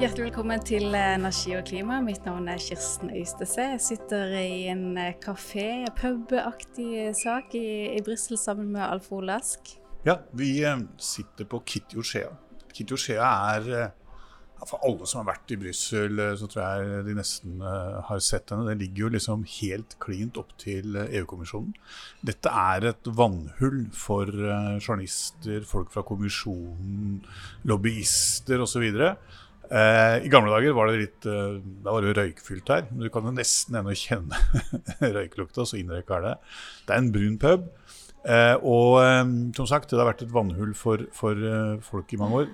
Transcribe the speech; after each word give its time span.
Hjertelig 0.00 0.30
velkommen 0.30 0.62
til 0.64 0.94
Energi 0.96 1.50
og 1.58 1.66
klima. 1.68 1.98
Mitt 2.00 2.24
navn 2.24 2.46
er 2.48 2.56
Kirsten 2.56 3.10
Øystese. 3.12 3.66
Jeg 3.74 3.80
sitter 3.84 4.30
i 4.32 4.62
en 4.72 4.96
kafé, 5.20 5.84
pub-aktig 5.98 7.10
sak 7.18 7.52
i, 7.52 7.98
i 7.98 8.00
Brussel 8.06 8.38
sammen 8.40 8.70
med 8.72 8.80
Alf 8.80 9.10
Olask. 9.12 9.74
Ja, 10.06 10.14
vi 10.32 10.62
eh, 10.64 10.86
sitter 10.96 11.44
på 11.44 11.60
Kitty-Oshea. 11.68 12.30
Kitty-Oshea 12.72 13.26
er 13.58 13.68
eh, 13.76 14.64
for 14.70 14.80
alle 14.88 15.04
som 15.04 15.20
har 15.20 15.34
vært 15.34 15.52
i 15.52 15.58
Brussel, 15.60 16.16
eh, 16.16 16.32
så 16.40 16.48
tror 16.48 16.64
jeg 16.64 17.04
de 17.10 17.18
nesten 17.20 17.60
har 18.08 18.24
sett 18.24 18.54
henne. 18.54 18.70
Den 18.70 18.80
ligger 18.80 19.04
jo 19.04 19.12
liksom 19.18 19.44
helt 19.58 19.98
klint 20.00 20.40
opp 20.40 20.56
til 20.64 20.96
EU-kommisjonen. 21.02 21.76
Dette 22.24 22.48
er 22.48 22.88
et 22.94 23.12
vannhull 23.20 23.84
for 23.92 24.32
journalister, 24.32 25.60
folk 25.68 25.92
fra 25.92 26.08
kommisjonen, 26.08 27.20
lobbyister 27.68 28.64
osv. 28.64 28.88
Eh, 29.70 30.16
I 30.26 30.30
gamle 30.32 30.50
dager 30.50 30.74
var 30.74 30.88
det 30.90 30.98
litt 30.98 31.26
eh, 31.30 31.60
Da 31.84 31.92
var 31.94 32.02
det 32.02 32.16
røykfylt 32.18 32.72
her. 32.74 32.88
Men 32.90 33.06
du 33.06 33.10
kan 33.14 33.28
jo 33.28 33.34
nesten 33.36 33.78
ennå 33.78 33.94
kjenne 33.94 34.40
røyklukta, 35.18 35.66
så 35.66 35.78
innrøyka 35.78 36.18
er 36.18 36.26
det. 36.26 36.36
Det 36.88 36.96
er 36.96 37.04
en 37.04 37.12
brun 37.14 37.38
pub. 37.40 37.68
Eh, 38.20 38.52
og 38.66 38.98
eh, 39.00 39.22
som 39.56 39.68
sagt, 39.70 39.88
det 39.92 40.00
har 40.00 40.10
vært 40.10 40.26
et 40.26 40.32
vannhull 40.34 40.74
for, 40.76 41.06
for 41.16 41.38
eh, 41.38 41.78
folk 41.86 42.12
i 42.12 42.18
mange 42.20 42.42
år. 42.42 42.50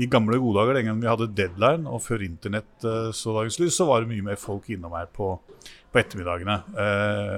I 0.00 0.08
gamle 0.10 0.40
gode 0.42 0.58
dager, 0.58 0.78
den 0.80 0.88
gangen 0.88 1.04
vi 1.04 1.10
hadde 1.10 1.30
deadline, 1.38 1.86
og 1.86 2.02
før 2.02 2.24
internett 2.26 2.88
eh, 2.88 3.12
så 3.14 3.36
dagens 3.36 3.60
lys, 3.62 3.76
så 3.78 3.86
var 3.90 4.02
det 4.02 4.10
mye 4.10 4.26
mer 4.32 4.40
folk 4.40 4.72
innom 4.74 4.96
her 4.98 5.06
på, 5.14 5.34
på 5.92 6.00
ettermiddagene. 6.00 6.56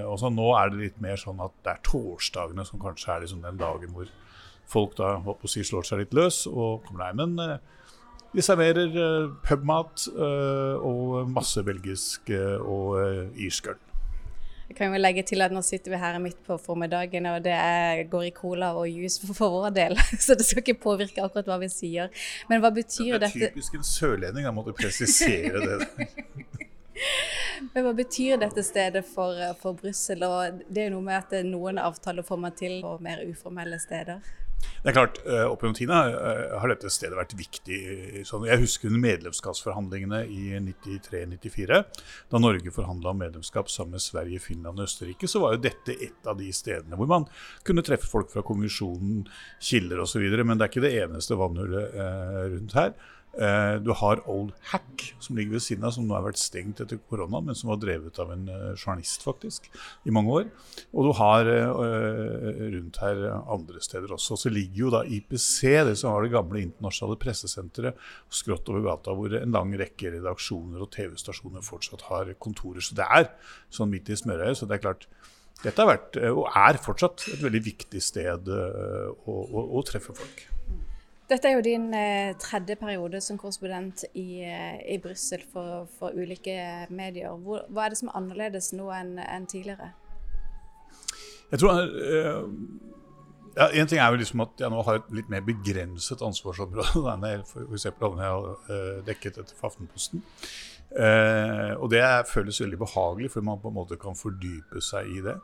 og 0.09 0.17
så 0.23 0.31
Nå 0.33 0.53
er 0.57 0.73
det 0.73 0.85
litt 0.87 1.03
mer 1.05 1.21
sånn 1.21 1.43
at 1.45 1.53
det 1.67 1.75
er 1.75 1.83
torsdagene 1.85 2.65
som 2.65 2.81
kanskje 2.81 3.13
er 3.13 3.27
liksom 3.27 3.43
den 3.45 3.59
dagen 3.61 3.93
hvor 3.93 4.09
folk 4.67 4.97
da 4.99 5.19
håper 5.23 5.47
å 5.47 5.51
si, 5.51 5.63
slår 5.67 5.85
seg 5.87 6.01
litt 6.01 6.17
løs 6.17 6.47
og 6.49 6.87
kommer 6.87 7.05
deg. 7.11 7.21
Men 7.21 7.59
de 8.35 8.45
serverer 8.45 8.93
uh, 8.97 9.33
pubmat 9.47 10.09
uh, 10.17 10.77
og 10.85 11.31
masse 11.31 11.63
belgisk 11.65 12.31
uh, 12.35 12.59
og 12.61 13.37
irsk 13.41 13.73
øl. 13.73 13.83
Jeg 14.67 14.77
kan 14.77 14.91
jo 14.91 14.99
legge 14.99 15.23
til 15.23 15.45
at 15.45 15.53
Nå 15.55 15.63
sitter 15.63 15.93
vi 15.95 15.99
her 16.03 16.19
midt 16.19 16.39
på 16.47 16.57
formiddagen, 16.59 17.27
og 17.31 17.45
det 17.45 17.55
er, 17.55 18.03
går 18.11 18.23
i 18.27 18.33
cola 18.35 18.73
og 18.75 18.89
juice 18.91 19.23
for, 19.23 19.35
for, 19.35 19.55
vår 19.55 19.71
del. 19.77 19.95
Så 20.25 20.35
det 20.35 20.47
skal 20.47 20.65
ikke 20.65 20.81
påvirke 20.83 21.23
akkurat 21.23 21.47
hva 21.47 21.61
vi 21.63 21.71
sier. 21.71 22.11
Men 22.51 22.65
hva 22.65 22.73
betyr 22.75 23.21
dette? 23.21 23.31
Det 23.39 23.51
er 23.51 23.55
typisk 23.55 23.79
en 23.79 23.87
sørlending, 23.87 24.45
jeg 24.49 24.57
måtte 24.57 24.75
presisere 24.77 25.63
det. 25.63 26.09
Men 27.75 27.87
hva 27.87 27.93
betyr 27.97 28.41
dette 28.41 28.65
stedet 28.67 29.05
for, 29.07 29.39
for 29.61 29.79
Brussel? 29.79 30.25
Og 30.27 30.65
det 30.67 30.83
er 30.83 30.91
jo 30.91 30.97
noe 30.97 31.07
med 31.07 31.23
at 31.23 31.47
noen 31.47 31.79
avtaler 31.81 32.27
får 32.27 32.43
man 32.43 32.57
til 32.59 32.81
på 32.83 32.97
mer 33.05 33.23
uformelle 33.29 33.79
steder. 33.81 34.21
Det 34.87 34.93
er 34.93 34.95
klart, 35.01 35.17
eh, 35.27 35.43
Opp 35.51 35.65
gjennom 35.65 35.75
tida 35.75 35.97
eh, 36.15 36.53
har 36.63 36.71
dette 36.71 36.87
stedet 36.95 37.17
vært 37.19 37.33
viktig. 37.35 37.79
Jeg 38.23 38.59
husker 38.61 38.87
under 38.87 39.01
medlemskapsforhandlingene 39.03 40.21
i 40.31 40.61
93-94, 40.63 41.81
da 42.31 42.39
Norge 42.39 42.71
forhandla 42.71 43.11
om 43.11 43.19
medlemskap 43.19 43.67
sammen 43.73 43.97
med 43.97 44.05
Sverige, 44.05 44.39
Finland 44.45 44.79
og 44.79 44.87
Østerrike, 44.87 45.27
så 45.27 45.43
var 45.43 45.57
jo 45.57 45.65
dette 45.65 45.97
et 45.97 46.31
av 46.31 46.39
de 46.39 46.53
stedene 46.55 46.95
hvor 47.01 47.11
man 47.11 47.27
kunne 47.67 47.83
treffe 47.83 48.07
folk 48.07 48.31
fra 48.31 48.47
kommisjonen, 48.47 49.27
kilder 49.59 50.05
osv. 50.07 50.23
Men 50.39 50.55
det 50.55 50.69
er 50.69 50.71
ikke 50.71 50.87
det 50.87 50.95
eneste 51.03 51.41
vannhullet 51.43 51.99
eh, 52.07 52.41
rundt 52.55 52.79
her. 52.79 52.95
Eh, 53.37 53.77
du 53.85 53.91
har 53.93 54.23
Old 54.33 54.55
Hack, 54.71 55.03
som 55.21 55.37
ligger 55.37 55.59
ved 55.59 55.65
siden 55.65 55.85
av, 55.85 55.93
som 55.93 56.07
nå 56.09 56.15
har 56.17 56.25
vært 56.25 56.41
stengt 56.41 56.81
etter 56.81 57.01
korona, 57.11 57.43
men 57.45 57.59
som 57.59 57.69
var 57.69 57.81
drevet 57.83 58.17
av 58.23 58.33
en 58.33 58.47
uh, 58.49 58.71
journalist 58.73 59.27
faktisk 59.27 59.69
i 60.09 60.15
mange 60.15 60.33
år. 60.39 60.49
Og 60.97 61.09
du 61.09 61.13
har 61.19 61.51
uh, 61.51 62.63
rundt 62.73 63.01
her 63.03 63.21
andre 63.37 63.83
steder 63.85 64.17
også. 64.17 64.39
Så 64.41 64.53
ligger 64.53 64.87
jo 64.87 64.95
da 64.97 65.05
IPC, 65.05 65.59
det 65.91 65.99
som 66.01 66.15
var 66.15 66.25
det 66.25 66.33
gamle 66.33 66.65
internasjonale 66.65 67.21
pressesenteret, 67.21 68.01
skrått 68.33 68.73
over 68.73 68.87
gata, 68.89 69.17
hvor 69.17 69.37
en 69.37 69.57
lang 69.59 69.77
rekke 69.77 70.17
redaksjoner 70.17 70.81
og 70.81 70.93
TV-stasjoner 70.97 71.65
fortsatt 71.67 72.09
har 72.09 72.33
kontorer. 72.41 72.85
Så 72.85 72.97
det 72.97 73.09
er 73.21 73.31
sånn 73.69 73.93
midt 73.93 74.09
i 74.09 74.17
smørøyet. 74.17 74.63
Så 74.63 74.69
det 74.69 74.79
er 74.79 74.87
klart 74.89 75.09
dette 75.61 75.81
har 75.81 75.89
vært, 75.89 76.17
og 76.33 76.45
er 76.57 76.77
fortsatt, 76.81 77.29
et 77.33 77.45
veldig 77.45 77.65
viktig 77.65 78.01
sted 78.05 78.49
å, 78.53 79.33
å, 79.33 79.65
å 79.77 79.85
treffe 79.89 80.17
folk. 80.17 80.47
Dette 81.27 81.49
er 81.51 81.57
jo 81.57 81.63
din 81.65 81.89
eh, 81.95 82.37
tredje 82.39 82.77
periode 82.79 83.21
som 83.21 83.39
korrespondent 83.39 84.05
i, 84.15 84.45
eh, 84.47 84.79
i 84.95 84.99
Brussel 85.03 85.43
for, 85.53 85.89
for, 85.99 86.15
ulike 86.15 86.87
medier. 86.91 87.35
Hvor, 87.35 87.65
hva 87.69 87.87
er 87.87 87.95
det 87.95 87.99
som 87.99 88.13
er 88.13 88.19
annerledes 88.21 88.71
nå 88.79 88.87
enn 88.95 89.17
en 89.19 89.49
tidligere? 89.51 89.91
Jeg 91.51 91.63
tror 91.63 91.83
eh, 91.83 92.45
ja, 93.57 93.67
En 93.73 93.91
ting 93.91 93.99
er 93.99 94.13
jo 94.13 94.21
liksom 94.21 94.45
at 94.45 94.63
jeg 94.63 94.71
nå 94.71 94.87
har 94.87 95.01
et 95.01 95.11
litt 95.19 95.29
mer 95.33 95.43
begrenset 95.47 96.23
ansvarsområde 96.23 97.03
enn 97.17 97.27
f.eks. 97.43 97.89
hadde 97.91 98.29
jeg 98.29 98.57
uh, 98.71 99.05
dekket 99.07 99.41
dette 99.41 99.57
for 99.57 99.71
Aftenposten. 99.71 100.23
Eh, 100.97 101.73
og 101.83 101.91
det 101.91 102.03
føles 102.31 102.61
veldig 102.63 102.79
behagelig, 102.79 103.31
for 103.35 103.45
man 103.45 103.59
på 103.61 103.69
en 103.73 103.77
måte 103.77 103.99
kan 104.01 104.17
fordype 104.17 104.81
seg 104.85 105.11
i 105.11 105.25
det 105.25 105.35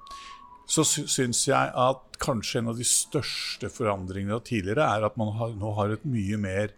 så 0.73 0.85
syns 0.87 1.43
jeg 1.49 1.73
at 1.77 2.21
kanskje 2.23 2.63
en 2.63 2.71
av 2.73 2.79
de 2.79 2.87
største 2.87 3.69
forandringene 3.73 4.39
tidligere 4.47 4.87
er 4.95 5.05
at 5.05 5.19
man 5.21 5.35
har, 5.37 5.51
nå 5.59 5.73
har 5.77 5.93
et 5.93 6.07
mye 6.09 6.39
mer 6.41 6.73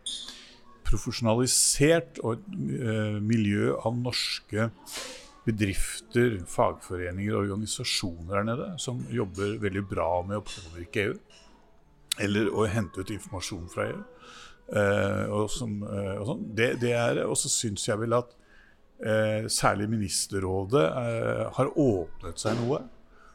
profesjonalisert 0.85 2.19
og 2.27 2.43
uh, 2.49 3.21
miljø 3.23 3.75
av 3.77 3.95
norske 3.97 4.69
bedrifter, 5.45 6.41
fagforeninger 6.49 7.35
og 7.35 7.45
organisasjoner 7.45 8.39
her 8.39 8.47
nede 8.49 8.69
som 8.81 9.03
jobber 9.13 9.59
veldig 9.63 9.85
bra 9.91 10.09
med 10.27 10.41
å 10.41 10.47
påvirke 10.49 11.09
EU. 11.09 11.15
Eller 12.25 12.51
å 12.55 12.65
hente 12.71 13.03
ut 13.03 13.11
informasjon 13.15 13.69
fra 13.71 13.89
EU. 13.91 14.03
Uh, 14.65 15.25
og, 15.29 15.47
som, 15.53 15.77
uh, 15.85 16.17
og, 16.17 16.27
sånn. 16.31 16.45
det, 16.57 16.71
det 16.83 16.95
er, 16.97 17.23
og 17.29 17.37
så 17.39 17.53
syns 17.53 17.87
jeg 17.91 18.01
vel 18.03 18.19
at 18.19 18.41
særlig 19.51 19.89
Ministerrådet 19.91 20.85
har 21.57 21.71
åpnet 21.83 22.39
seg 22.41 22.55
noe. 22.57 22.79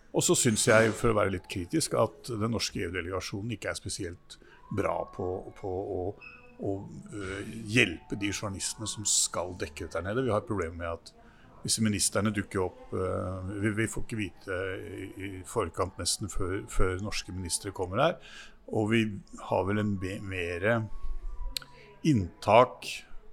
Og 0.09 0.25
så 0.25 0.36
syns 0.38 0.66
jeg, 0.68 0.94
for 0.97 1.12
å 1.12 1.18
være 1.20 1.36
litt 1.36 1.47
kritisk, 1.52 1.94
at 2.00 2.31
den 2.31 2.53
norske 2.56 2.81
EU-delegasjonen 2.81 3.53
ikke 3.56 3.70
er 3.72 3.78
spesielt 3.78 4.38
bra 4.74 4.96
på, 5.14 5.28
på 5.59 5.70
å, 5.70 6.03
å 6.66 6.75
uh, 6.81 7.56
hjelpe 7.70 8.18
de 8.20 8.31
journalistene 8.31 8.90
som 8.90 9.06
skal 9.09 9.53
dekke 9.62 9.86
dette 9.86 10.00
der 10.00 10.08
nede. 10.09 10.25
Vi 10.25 10.34
har 10.34 10.42
et 10.42 10.50
problem 10.50 10.80
med 10.81 10.90
at 10.92 11.14
disse 11.64 11.84
ministerne 11.84 12.31
dukker 12.34 12.64
opp 12.64 12.94
uh, 12.96 13.46
vi, 13.52 13.74
vi, 13.78 13.90
får 13.92 14.06
ikke 14.06 14.22
vite 14.22 14.62
i 15.20 15.31
forkant 15.47 16.00
nesten 16.02 16.31
før, 16.31 16.64
før, 16.72 16.97
norske 17.06 17.36
ministre 17.36 17.74
kommer 17.76 18.02
her. 18.06 18.18
Og 18.74 18.90
vi 18.94 19.03
har 19.50 19.70
vel 19.70 19.81
en 19.81 19.94
mer 20.30 20.68
inntak 22.06 22.90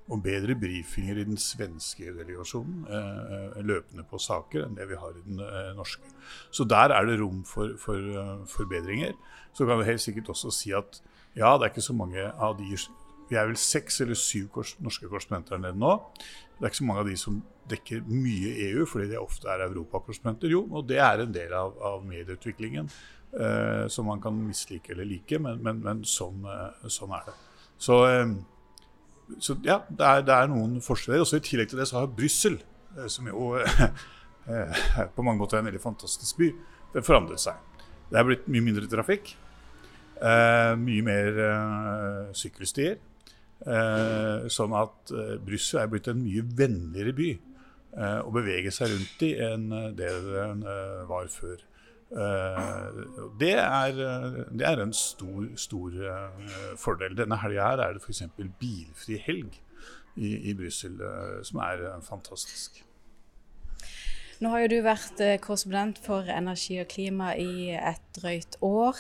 og 0.06 0.22
bedre 0.22 0.54
brifinger 0.54 1.18
i 1.18 1.24
den 1.26 1.38
svenske 1.40 2.12
delegasjonen 2.14 2.84
eh, 2.86 3.56
løpende 3.66 4.04
på 4.06 4.20
saker 4.22 4.66
enn 4.66 4.76
det 4.78 4.86
vi 4.90 4.98
har 5.00 5.16
i 5.16 5.24
den 5.24 5.40
eh, 5.42 5.72
norske. 5.74 6.12
Så 6.54 6.66
der 6.68 6.94
er 6.94 7.08
det 7.08 7.18
rom 7.20 7.42
for, 7.46 7.74
for 7.80 7.98
uh, 7.98 8.46
forbedringer. 8.50 9.16
Så 9.54 9.66
kan 9.66 9.80
vi 9.80 9.88
helt 9.90 10.02
sikkert 10.02 10.30
også 10.34 10.52
si 10.54 10.72
at 10.74 11.00
ja, 11.36 11.56
det 11.56 11.66
er 11.66 11.74
ikke 11.74 11.84
så 11.88 11.96
mange 11.96 12.22
av 12.22 12.56
de 12.58 12.78
Vi 13.26 13.34
er 13.34 13.48
vel 13.48 13.56
seks 13.58 14.00
eller 14.00 14.14
syv 14.14 14.48
kors, 14.54 14.76
norske 14.78 15.08
korrespondenter 15.08 15.58
nede 15.58 15.74
nå. 15.74 15.96
Det 16.56 16.62
er 16.62 16.70
ikke 16.70 16.78
så 16.78 16.84
mange 16.86 17.02
av 17.02 17.08
de 17.10 17.16
som 17.18 17.40
dekker 17.68 18.04
mye 18.06 18.52
EU, 18.68 18.84
fordi 18.86 19.08
de 19.10 19.18
ofte 19.18 19.48
er 19.50 19.64
europakorrespondenter. 19.66 20.52
Jo, 20.54 20.62
og 20.70 20.86
det 20.86 21.00
er 21.02 21.24
en 21.24 21.34
del 21.34 21.52
av, 21.52 21.74
av 21.82 22.04
medieutviklingen 22.06 22.86
eh, 22.86 23.88
som 23.88 24.06
man 24.06 24.22
kan 24.22 24.38
mislike 24.38 24.92
eller 24.94 25.04
like, 25.04 25.38
men, 25.42 25.58
men, 25.62 25.82
men 25.82 26.04
sånn, 26.06 26.46
eh, 26.46 26.86
sånn, 26.86 27.12
er 27.18 27.26
det. 27.26 27.34
Så 27.82 27.98
eh, 28.06 28.24
så 29.38 29.56
ja, 29.64 29.80
det 29.88 30.06
er, 30.06 30.22
det 30.26 30.34
er, 30.34 30.50
noen 30.50 30.78
forskjeller. 30.84 31.24
Også 31.24 31.40
I 31.40 31.44
tillegg 31.44 31.70
til 31.70 31.80
det 31.80 31.88
så 31.90 32.00
har 32.00 32.12
Brussel, 32.12 32.60
eh, 32.96 33.08
som 33.12 33.26
jo 33.28 33.54
eh, 33.58 34.84
på 35.16 35.26
mange 35.26 35.40
måter 35.40 35.58
er 35.58 35.64
en 35.64 35.70
veldig 35.70 35.82
fantastisk 35.82 36.38
by, 36.40 36.52
det 36.94 37.04
forandret 37.06 37.42
seg. 37.42 37.58
Det 38.10 38.20
er 38.20 38.28
blitt 38.28 38.46
mye 38.50 38.64
mindre 38.68 38.88
trafikk. 38.90 39.34
Eh, 40.16 40.72
mye 40.80 41.04
mer 41.04 41.42
sykkelstier. 42.36 42.98
Sånn 44.52 44.74
at 44.76 45.10
Brussel 45.42 45.78
er 45.80 45.86
blitt 45.90 46.10
en 46.12 46.18
mye 46.20 46.42
vennligere 46.58 47.14
by 47.16 47.30
å 47.96 48.32
bevege 48.34 48.68
seg 48.74 48.90
rundt 48.92 49.22
i 49.24 49.30
enn 49.40 49.64
det 49.96 50.10
den 50.26 50.60
var 51.08 51.30
før. 51.32 51.62
Eh, 52.12 52.98
det 53.40 53.54
er, 53.58 53.92
det 54.54 54.66
er, 54.66 54.82
en 54.82 54.94
stor, 54.94 55.46
stor 55.58 55.90
eh, 55.90 56.50
fordel. 56.78 57.16
Denne 57.18 57.38
helga 57.42 57.72
er 57.74 57.96
det 57.96 58.02
f.eks. 58.04 58.22
bilfri 58.60 59.18
helg 59.26 59.56
i, 60.14 60.36
i 60.50 60.54
Brussel, 60.54 61.00
eh, 61.02 61.40
som 61.46 61.64
er 61.66 61.88
fantastisk. 62.06 62.84
Nå 64.36 64.50
har 64.52 64.66
jo 64.66 64.68
du 64.68 64.82
vært 64.84 65.20
korrespondent 65.40 65.96
for 66.04 66.28
energi 66.28 66.74
og 66.82 66.90
klima 66.92 67.30
i 67.40 67.70
et 67.72 68.02
drøyt 68.18 68.58
år. 68.60 68.98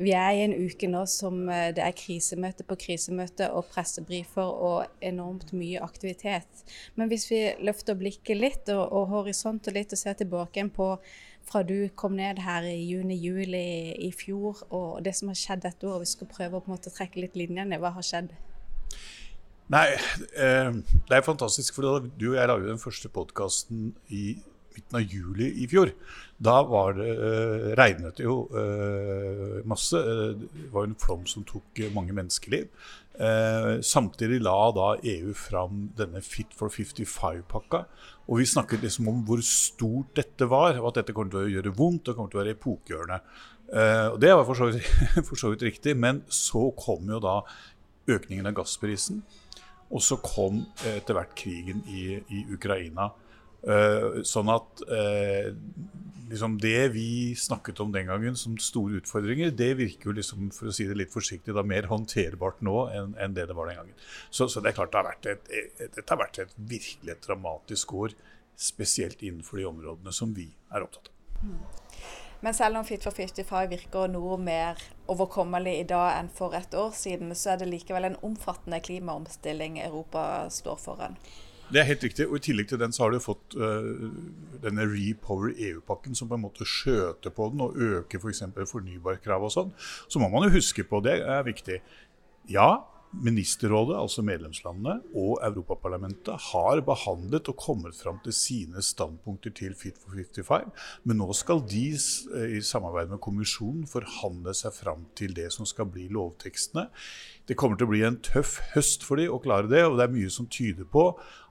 Vi 0.00 0.14
er 0.16 0.30
i 0.32 0.46
en 0.46 0.54
uke 0.56 0.88
nå 0.88 1.02
som 1.04 1.42
det 1.44 1.82
er 1.84 1.92
krisemøte 1.92 2.64
på 2.64 2.78
krisemøte 2.80 3.50
og 3.52 3.68
pressebrifer 3.68 4.48
og 4.48 5.04
enormt 5.04 5.52
mye 5.52 5.82
aktivitet. 5.84 6.64
Men 6.96 7.12
hvis 7.12 7.28
vi 7.28 7.42
løfter 7.60 8.00
blikket 8.00 8.40
litt 8.40 8.72
og, 8.72 8.86
og 8.88 9.12
horisonten 9.12 9.76
litt 9.76 9.92
og 9.92 10.00
ser 10.00 10.16
tilbake 10.16 10.64
på 10.72 10.94
fra 11.50 11.62
du 11.66 11.88
kom 11.98 12.14
ned 12.18 12.38
her 12.44 12.66
i 12.68 12.76
juni-juli 12.86 13.64
i 14.06 14.12
fjor, 14.14 14.62
og 14.70 15.00
det 15.04 15.16
som 15.18 15.32
har 15.32 15.38
skjedd 15.38 15.64
dette 15.66 15.88
året. 15.88 16.06
Vi 16.06 16.12
skal 16.14 16.30
prøve 16.30 16.58
å 16.58 16.62
på 16.62 16.70
en 16.70 16.76
måte 16.76 16.94
trekke 16.94 17.24
litt 17.24 17.38
linjene. 17.38 17.80
Hva 17.82 17.92
har 17.96 18.06
skjedd? 18.06 18.30
Nei, 19.70 19.86
eh, 20.34 20.70
det 21.08 21.18
er 21.18 21.26
fantastisk. 21.26 21.74
For 21.76 22.06
du 22.06 22.30
og 22.32 22.38
jeg 22.38 22.50
la 22.50 22.58
jo 22.58 22.70
den 22.70 22.82
første 22.82 23.10
podkasten 23.12 23.92
i 24.08 24.38
midten 24.74 24.98
av 24.98 25.02
juli 25.02 25.50
i 25.62 25.68
fjor. 25.70 25.92
Da 26.38 26.62
var 26.62 26.94
det, 26.94 27.10
eh, 27.10 27.74
regnet 27.76 28.16
det 28.16 28.24
jo 28.24 28.48
eh, 28.54 29.60
masse. 29.64 29.96
Eh, 29.96 30.34
det 30.34 30.72
var 30.72 30.84
en 30.86 30.94
flom 30.94 31.26
som 31.26 31.44
tok 31.44 31.82
mange 31.94 32.12
menneskeliv. 32.12 32.68
Eh, 33.20 33.80
samtidig 33.84 34.38
la 34.40 34.70
da 34.72 34.94
EU 35.04 35.34
fram 35.36 35.90
denne 35.96 36.22
Fit 36.24 36.54
for 36.56 36.72
55-pakka. 36.72 37.82
Og 38.30 38.40
vi 38.40 38.46
snakket 38.48 38.86
liksom 38.86 39.10
om 39.12 39.18
hvor 39.28 39.42
stort 39.44 40.14
dette 40.16 40.48
var, 40.48 40.78
og 40.80 40.90
at 40.90 41.02
dette 41.02 41.16
kommer 41.16 41.34
til 41.34 41.42
å 41.42 41.52
gjøre 41.58 41.74
vondt 41.76 42.08
og 42.08 42.16
kommer 42.16 42.32
til 42.32 42.40
å 42.40 42.42
være 42.44 42.54
epokegjørende. 42.56 43.20
Eh, 43.74 44.06
og 44.14 44.16
det 44.22 44.32
var 44.32 44.46
for 44.48 44.56
så, 44.56 44.70
vidt, 44.70 44.88
for 45.28 45.36
så 45.42 45.52
vidt 45.52 45.66
riktig, 45.68 45.96
men 46.00 46.22
så 46.32 46.70
kom 46.78 47.12
jo 47.12 47.20
da 47.20 47.36
økningen 48.10 48.48
av 48.48 48.56
gassprisen. 48.62 49.20
Og 49.90 50.00
så 50.06 50.16
kom 50.22 50.62
etter 50.86 51.18
hvert 51.18 51.34
krigen 51.36 51.82
i, 51.90 52.14
i 52.30 52.44
Ukraina. 52.54 53.10
Uh, 53.60 54.22
sånn 54.24 54.48
at 54.52 54.84
uh, 54.88 55.50
liksom 56.30 56.58
det 56.62 56.88
vi 56.94 57.34
snakket 57.36 57.80
om 57.80 57.92
den 57.92 58.06
gangen 58.06 58.36
som 58.38 58.54
store 58.62 59.00
utfordringer, 59.00 59.50
det 59.50 59.72
virker 59.80 60.10
jo 60.10 60.16
liksom, 60.16 60.48
for 60.54 60.70
å 60.70 60.74
si 60.74 60.86
det 60.88 60.96
litt 60.98 61.12
forsiktig, 61.12 61.54
da 61.56 61.64
mer 61.66 61.90
håndterbart 61.90 62.62
nå 62.66 62.76
enn, 62.94 63.16
enn 63.20 63.34
det 63.36 63.48
det 63.50 63.56
var 63.58 63.70
den 63.70 63.80
gangen. 63.80 63.96
Så, 64.30 64.48
så, 64.48 64.62
det 64.62 64.72
er 64.72 64.78
klart 64.78 64.94
det 64.94 65.00
har 65.00 65.08
vært 65.10 65.30
et, 65.32 65.50
et, 65.50 65.82
dette 65.98 66.06
har 66.06 66.22
vært 66.22 66.42
et 66.44 66.54
virkelig 66.56 67.16
et 67.16 67.26
dramatisk 67.26 67.94
år, 68.04 68.16
spesielt 68.60 69.22
innenfor 69.24 69.58
de 69.58 69.68
områdene 69.70 70.12
som 70.14 70.34
vi 70.36 70.50
er 70.70 70.86
opptatt 70.86 71.10
av. 71.10 71.44
Mm. 71.50 71.60
Men 72.40 72.56
selv 72.56 72.78
om 72.78 72.84
Fit 72.88 73.04
for 73.04 73.12
55 73.12 73.68
virker 73.68 74.08
noe 74.08 74.38
mer 74.40 74.80
overkommelig 75.12 75.74
i 75.82 75.86
dag 75.88 76.14
enn 76.16 76.30
for 76.32 76.56
et 76.56 76.72
år 76.78 76.94
siden, 76.96 77.34
så 77.36 77.52
er 77.52 77.60
det 77.60 77.68
likevel 77.68 78.08
en 78.08 78.20
omfattende 78.24 78.80
klimaomstilling 78.84 79.80
Europa 79.82 80.22
står 80.52 80.78
foran. 80.80 81.18
Det 81.70 81.80
er 81.80 81.86
helt 81.86 82.04
riktig. 82.04 82.26
og 82.26 82.36
I 82.36 82.44
tillegg 82.44 82.68
til 82.68 82.80
den 82.80 82.92
så 82.92 83.04
har 83.04 83.14
du 83.14 83.22
fått 83.22 83.54
uh, 83.54 84.10
denne 84.62 84.86
Repower 84.90 85.52
EU-pakken 85.54 86.18
som 86.18 86.30
på 86.30 86.38
en 86.38 86.44
måte 86.44 86.66
skjøter 86.66 87.30
på 87.34 87.50
den 87.52 87.62
og 87.66 87.76
øker 87.78 88.18
f.eks. 88.22 88.42
For 88.56 88.72
fornybarkravet 88.74 89.50
og 89.50 89.54
sånn. 89.54 89.74
Så 90.10 90.22
må 90.22 90.30
man 90.32 90.48
jo 90.48 90.56
huske 90.58 90.84
på, 90.86 91.02
det 91.04 91.20
er 91.22 91.46
viktig. 91.46 91.78
Ja, 92.50 92.82
Ministerrådet, 93.10 93.96
altså 93.98 94.22
medlemslandene, 94.22 95.00
og 95.18 95.40
Europaparlamentet 95.42 96.44
har 96.52 96.78
behandlet 96.86 97.48
og 97.50 97.56
kommet 97.58 97.96
fram 97.98 98.20
til 98.22 98.34
sine 98.36 98.82
standpunkter 98.86 99.50
til 99.50 99.74
Fit 99.74 99.98
for 99.98 100.14
55. 100.14 100.70
Men 101.10 101.18
nå 101.18 101.26
skal 101.34 101.64
de 101.66 101.88
eh, 101.90 102.54
i 102.60 102.62
samarbeid 102.62 103.10
med 103.10 103.22
kommisjonen 103.24 103.88
forhandle 103.90 104.54
seg 104.54 104.76
fram 104.78 105.08
til 105.18 105.34
det 105.34 105.48
som 105.56 105.66
skal 105.66 105.90
bli 105.90 106.06
lovtekstene. 106.14 106.86
Det 107.50 107.56
kommer 107.58 107.74
til 107.74 107.88
å 107.88 107.90
bli 107.90 108.04
en 108.06 108.20
tøff 108.22 108.60
høst 108.76 109.02
for 109.02 109.18
de 109.18 109.26
å 109.26 109.40
klare 109.42 109.66
det, 109.66 109.82
og 109.82 109.96
det 109.98 110.06
er 110.06 110.14
mye 110.14 110.30
som 110.30 110.46
tyder 110.46 110.86
på 110.86 111.08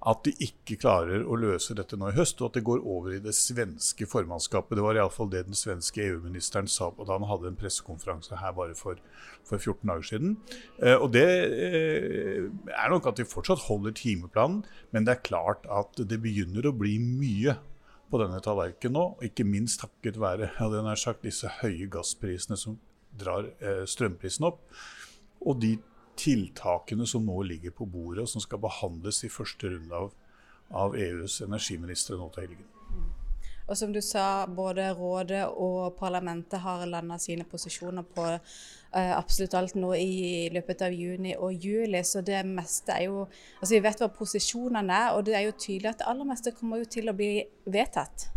at 0.08 0.22
de 0.24 0.32
ikke 0.46 0.78
klarer 0.80 1.26
å 1.28 1.36
løse 1.36 1.76
dette 1.76 1.98
nå 2.00 2.14
i 2.14 2.16
høst, 2.16 2.40
og 2.40 2.54
at 2.54 2.60
det 2.60 2.64
går 2.70 2.86
over 2.88 3.18
i 3.18 3.20
det 3.24 3.34
svenske 3.36 4.08
formannskapet. 4.08 4.78
Det 4.80 4.86
var 4.86 4.96
iallfall 4.96 5.28
det 5.34 5.44
den 5.50 5.60
svenske 5.60 6.06
EU-ministeren 6.06 6.72
sa 6.72 6.88
da 6.96 7.18
han 7.18 7.28
hadde 7.28 7.52
en 7.52 7.60
pressekonferanse 7.60 8.40
her 8.40 8.56
bare 8.56 8.78
for, 8.80 9.02
for 9.44 9.60
14 9.60 9.92
dager 9.92 10.08
siden. 10.08 10.38
Eh, 10.80 10.96
og 10.96 11.12
det 11.18 11.28
er 11.50 12.92
nok 12.92 13.10
at 13.12 13.20
de 13.20 13.28
fortsatt 13.28 13.66
holder 13.68 13.96
timeplanen, 13.98 14.64
men 14.94 15.08
det 15.08 15.16
er 15.16 15.26
klart 15.26 15.68
at 15.72 16.00
det 16.00 16.22
begynner 16.24 16.70
å 16.70 16.76
bli 16.76 16.98
mye 17.02 17.58
på 18.10 18.22
denne 18.22 18.40
tallerkenen 18.42 18.98
nå, 18.98 19.06
ikke 19.26 19.46
minst 19.46 19.84
takket 19.84 20.18
være 20.22 20.50
ja, 20.58 20.96
sagt, 20.98 21.26
disse 21.26 21.52
høye 21.60 21.90
gassprisene 21.92 22.58
som 22.58 22.80
drar 23.20 23.52
eh, 23.62 23.86
strømprisen 23.90 24.48
opp. 24.50 24.64
Og 25.46 25.62
de 25.62 25.76
tiltakene 26.20 27.08
som 27.08 27.24
nå 27.26 27.42
ligger 27.48 27.74
på 27.76 27.88
bordet, 27.90 28.26
og 28.26 28.32
som 28.34 28.44
skal 28.44 28.62
behandles 28.64 29.24
i 29.24 29.32
første 29.32 29.72
runde 29.72 30.04
av, 30.04 30.12
av 30.70 30.98
EUs 30.98 31.40
energiministre 31.46 32.18
nå 32.20 32.30
til 32.34 32.50
helgen. 32.50 33.19
Og 33.70 33.78
som 33.78 33.94
du 33.94 34.02
sa, 34.02 34.48
både 34.50 34.88
rådet 34.98 35.44
og 35.62 35.94
parlamentet 36.00 36.62
har 36.64 36.88
landa 36.90 37.20
sine 37.22 37.46
posisjoner 37.46 38.06
på 38.16 38.26
uh, 38.26 39.14
absolutt 39.14 39.54
alt 39.60 39.78
nå 39.78 39.94
i 39.94 40.50
løpet 40.54 40.82
av 40.88 40.96
juni 40.96 41.36
og 41.38 41.54
juli. 41.54 42.02
Så 42.02 42.24
det 42.26 42.42
meste 42.50 42.98
er 42.98 43.06
jo 43.10 43.28
Altså 43.60 43.76
vi 43.76 43.84
vet 43.86 44.02
hva 44.02 44.10
posisjonene 44.10 45.00
er, 45.06 45.14
og 45.14 45.26
det 45.28 45.38
er 45.38 45.46
jo 45.46 45.56
tydelig 45.56 45.94
at 45.94 46.02
det 46.02 46.10
aller 46.10 46.28
meste 46.32 46.56
kommer 46.58 46.82
jo 46.82 46.90
til 46.90 47.12
å 47.12 47.16
bli 47.18 47.32
vedtatt. 47.70 48.30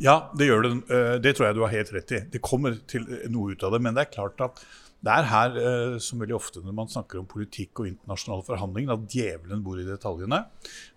Ja, 0.00 0.30
det 0.38 0.48
gjør 0.48 0.64
det. 0.64 0.74
Eh, 0.88 1.14
det 1.22 1.36
tror 1.36 1.48
jeg 1.48 1.58
du 1.58 1.64
har 1.66 1.74
helt 1.74 1.94
rett 1.94 2.14
i. 2.14 2.20
Det 2.32 2.44
kommer 2.44 2.76
til 2.88 3.06
noe 3.32 3.52
ut 3.52 3.64
av 3.66 3.74
det. 3.74 3.82
Men 3.84 3.96
det 3.96 4.06
er 4.06 4.14
klart 4.14 4.40
at 4.44 4.62
det 5.04 5.14
er 5.14 5.28
her, 5.30 5.56
eh, 5.60 5.96
som 6.02 6.18
veldig 6.18 6.34
ofte 6.34 6.62
når 6.64 6.74
man 6.74 6.90
snakker 6.90 7.20
om 7.20 7.26
politikk 7.30 7.82
og 7.82 7.90
internasjonale 7.90 8.46
forhandlinger, 8.46 8.96
at 8.96 9.12
djevelen 9.12 9.62
bor 9.62 9.78
i 9.78 9.86
detaljene. 9.86 10.44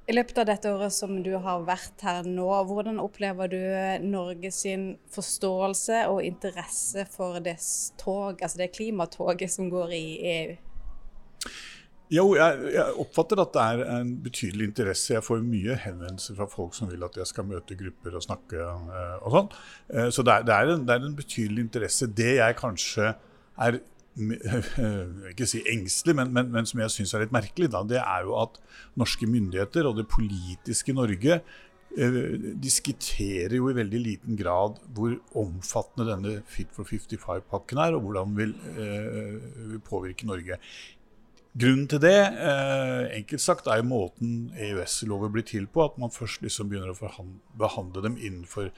I 0.09 0.15
løpet 0.17 0.39
av 0.41 0.47
dette 0.49 0.71
året 0.73 0.95
som 0.97 1.19
du 1.21 1.35
har 1.37 1.67
vært 1.69 2.01
her 2.01 2.25
nå, 2.25 2.47
hvordan 2.71 2.97
opplever 3.03 3.51
du 3.53 3.61
Norges 4.09 4.63
forståelse 5.13 6.07
og 6.09 6.23
interesse 6.25 7.05
for 7.13 7.37
det 7.45 7.59
tog, 8.01 8.41
altså 8.41 8.63
det 8.63 8.71
klimatoget 8.73 9.53
som 9.53 9.69
går 9.69 9.93
i 9.99 10.07
EU? 10.33 10.57
Jo, 12.09 12.25
jeg, 12.39 12.71
jeg, 12.73 12.93
oppfatter 13.03 13.41
at 13.43 13.53
det 13.53 13.65
er 13.69 13.83
en 13.99 14.15
betydelig 14.25 14.71
interesse. 14.71 15.13
Jeg 15.13 15.25
får 15.27 15.43
mye 15.45 15.77
henvendelser 15.77 16.39
fra 16.39 16.47
folk 16.49 16.77
som 16.77 16.89
vil 16.89 17.05
at 17.05 17.19
jeg 17.21 17.29
skal 17.29 17.45
møte 17.51 17.77
grupper 17.77 18.17
og 18.17 18.25
snakke 18.25 18.65
uh, 18.65 19.19
og 19.21 19.35
sånn. 19.35 19.51
Uh, 19.93 20.09
så 20.09 20.25
det 20.25 20.39
er, 20.39 20.47
det, 20.49 20.55
er 20.57 20.73
en, 20.73 20.87
det 20.89 20.97
er, 20.97 21.05
en, 21.05 21.19
betydelig 21.19 21.67
interesse. 21.67 22.09
Det 22.09 22.31
jeg 22.39 22.57
kanskje 22.63 23.13
er 23.61 23.81
ikke 25.33 25.47
si 25.49 25.63
engstelig, 25.71 26.17
men, 26.19 26.35
men, 26.35 26.51
men 26.55 26.69
som 26.69 26.83
jeg 26.83 26.95
syns 26.95 27.15
er 27.15 27.25
litt 27.25 27.35
merkelig, 27.35 27.71
da, 27.75 27.85
det 27.87 28.03
er 28.03 28.27
jo 28.27 28.37
at 28.43 28.59
norske 28.99 29.29
myndigheter 29.31 29.89
og 29.89 29.99
det 30.01 30.09
politiske 30.11 30.95
Norge 30.97 31.39
eh, 31.39 32.21
diskuterer 32.59 33.57
jo 33.59 33.71
i 33.71 33.79
veldig 33.79 34.03
liten 34.05 34.39
grad 34.39 34.79
hvor 34.97 35.17
omfattende 35.39 36.09
denne 36.11 36.37
Fit 36.51 36.71
for 36.75 36.89
55-pakken 36.89 37.83
er, 37.85 37.97
og 37.97 38.07
hvordan 38.07 38.33
den 38.33 38.39
vil, 38.43 38.55
eh, 38.75 39.51
vil 39.75 39.83
påvirke 39.87 40.29
Norge. 40.29 40.61
Grunnen 41.59 41.89
til 41.91 42.01
det 42.03 42.15
eh, 42.15 43.05
enkelt 43.17 43.43
sagt, 43.43 43.67
er 43.67 43.81
jo 43.81 43.89
måten 43.91 44.51
EØS-lover 44.55 45.33
blir 45.33 45.47
til 45.49 45.67
på. 45.67 45.87
At 45.89 45.97
man 45.99 46.13
først 46.15 46.45
liksom 46.45 46.69
begynner 46.71 46.93
å 46.93 47.25
behandle 47.59 48.05
dem 48.05 48.19
innenfor 48.21 48.69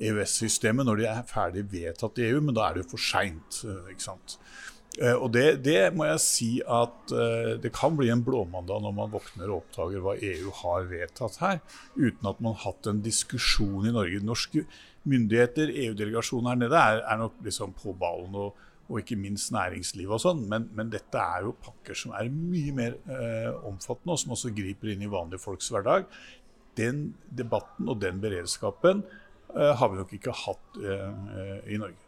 EØS-systemet 0.00 0.86
når 0.88 1.02
de 1.02 1.08
er 1.10 1.26
ferdig 1.28 1.66
vedtatt 1.72 2.18
i 2.18 2.28
EU, 2.30 2.40
men 2.42 2.56
da 2.56 2.68
er 2.68 2.76
det 2.76 2.84
jo 2.84 2.94
for 2.94 3.02
seint. 3.02 3.60
Eh, 5.00 5.14
Eh, 5.14 5.16
og 5.18 5.32
det, 5.34 5.46
det, 5.64 5.78
må 5.96 6.06
jeg 6.06 6.22
si 6.22 6.50
at 6.62 7.14
uh, 7.14 7.54
det 7.60 7.72
kan 7.74 7.96
bli 7.98 8.10
en 8.12 8.22
blåmandag 8.24 8.82
når 8.84 8.94
man 8.94 9.12
våkner 9.12 9.50
og 9.50 9.62
oppdager 9.62 10.04
hva 10.04 10.14
EU 10.18 10.52
har 10.62 10.86
vedtatt 10.90 11.40
her, 11.42 11.62
uten 11.96 12.30
at 12.30 12.42
man 12.44 12.54
har 12.54 12.68
hatt 12.68 12.90
en 12.90 13.02
diskusjon 13.04 13.88
i 13.88 13.94
Norge. 13.94 14.22
Norske 14.24 14.64
myndigheter, 15.10 15.72
EU-delegasjonen 15.86 16.52
her 16.52 16.62
nede, 16.62 16.84
er, 16.92 17.02
er, 17.02 17.20
nok 17.24 17.42
liksom 17.44 17.74
på 17.80 17.96
ballen, 17.98 18.38
og, 18.38 18.62
og 18.86 19.00
ikke 19.00 19.18
minst 19.18 19.52
næringslivet 19.54 20.14
og 20.14 20.22
sånn. 20.22 20.46
Men, 20.50 20.70
men, 20.76 20.92
dette 20.94 21.20
er 21.20 21.48
jo 21.48 21.56
pakker 21.64 21.98
som 21.98 22.14
er 22.16 22.30
mye 22.32 22.72
mer 22.76 22.96
eh, 23.10 23.50
omfattende, 23.66 24.14
og 24.14 24.22
som 24.22 24.38
også 24.38 24.54
griper 24.56 24.94
inn 24.94 25.04
i 25.04 25.10
vanlige 25.10 25.42
folks 25.42 25.68
hverdag. 25.74 26.08
Den 26.78 27.06
debatten 27.28 27.90
og 27.90 28.00
den 28.02 28.22
beredskapen 28.22 29.04
eh, 29.04 29.72
har 29.76 29.92
vi 29.92 30.00
nok 30.00 30.16
ikke 30.16 30.38
hatt 30.46 30.80
i 30.80 31.80
Norge. 31.82 32.00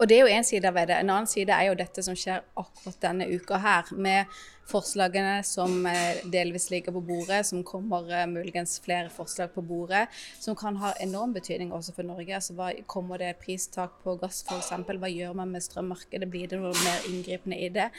Og 0.00 0.08
det 0.08 0.16
er 0.16 0.24
jo 0.24 0.32
én 0.32 0.46
side 0.48 0.70
ved 0.72 0.88
det. 0.88 0.96
En 0.96 1.10
annen 1.12 1.28
side 1.28 1.52
er 1.52 1.66
jo 1.68 1.76
dette 1.76 2.02
som 2.02 2.16
skjer 2.16 2.40
akkurat 2.56 3.02
denne 3.02 3.26
uka 3.28 3.58
her, 3.60 3.90
med 3.92 4.32
forslagene 4.70 5.40
som 5.44 5.84
eh, 5.86 6.22
delvis 6.32 6.70
ligger 6.72 6.94
på 6.94 7.02
bordet, 7.04 7.42
som 7.46 7.60
kommer 7.66 8.06
uh, 8.08 8.24
muligens 8.30 8.78
flere 8.80 9.10
forslag 9.12 9.52
på 9.52 9.64
bordet, 9.66 10.06
som 10.40 10.56
kan 10.56 10.78
ha 10.80 10.94
enorm 11.04 11.34
betydning 11.36 11.74
også 11.76 11.92
for 11.98 12.08
Norge. 12.08 12.32
Altså, 12.38 12.56
hva, 12.56 12.70
kommer 12.88 13.20
det 13.20 13.34
pristak 13.42 13.98
på 14.04 14.16
gass 14.22 14.44
f.eks.? 14.46 14.72
Hva 14.88 15.10
gjør 15.10 15.36
man 15.36 15.52
med 15.52 15.66
strømmarkedet? 15.66 16.30
Blir 16.32 16.48
det 16.48 16.62
noe 16.62 16.72
mer 16.80 17.10
inngripende 17.10 17.60
i 17.60 17.68
det? 17.74 17.90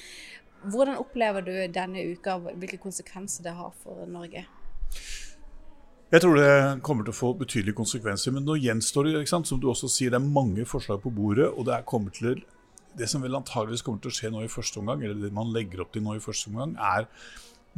Hvordan 0.64 0.98
opplever 1.02 1.46
du 1.46 1.54
denne 1.74 2.06
uka, 2.14 2.40
hvilke 2.50 2.82
konsekvenser 2.82 3.46
det 3.46 3.58
har 3.58 3.78
for 3.84 4.08
Norge? 4.10 4.48
Jeg 6.12 6.26
tror 6.26 6.36
det 6.36 6.82
kommer 6.84 7.06
til 7.08 7.14
å 7.14 7.16
få 7.16 7.30
betydelige 7.40 7.78
konsekvenser. 7.78 8.34
Men 8.36 8.44
nå 8.44 8.58
gjenstår 8.60 9.08
det, 9.08 9.22
som 9.32 9.60
du 9.60 9.70
også 9.72 9.88
sier, 9.88 10.12
det 10.12 10.20
er 10.20 10.34
mange 10.40 10.66
forslag 10.68 11.00
på 11.00 11.12
bordet. 11.16 11.48
og 11.48 11.66
Det, 11.70 11.78
til, 12.18 12.42
det 13.00 13.08
som 13.08 13.24
vel 13.24 13.38
antageligvis 13.40 13.86
kommer 13.88 14.04
til 14.04 14.12
å 14.12 14.18
skje 14.18 14.32
nå 14.34 14.42
i 14.44 14.52
første 14.52 14.82
omgang, 14.82 15.06
eller 15.06 15.22
det 15.22 15.32
man 15.32 15.54
legger 15.56 15.86
opp 15.86 15.94
til 15.94 16.04
nå 16.04 16.18
i 16.18 16.24
første 16.24 16.52
omgang, 16.52 16.76
er 16.76 17.08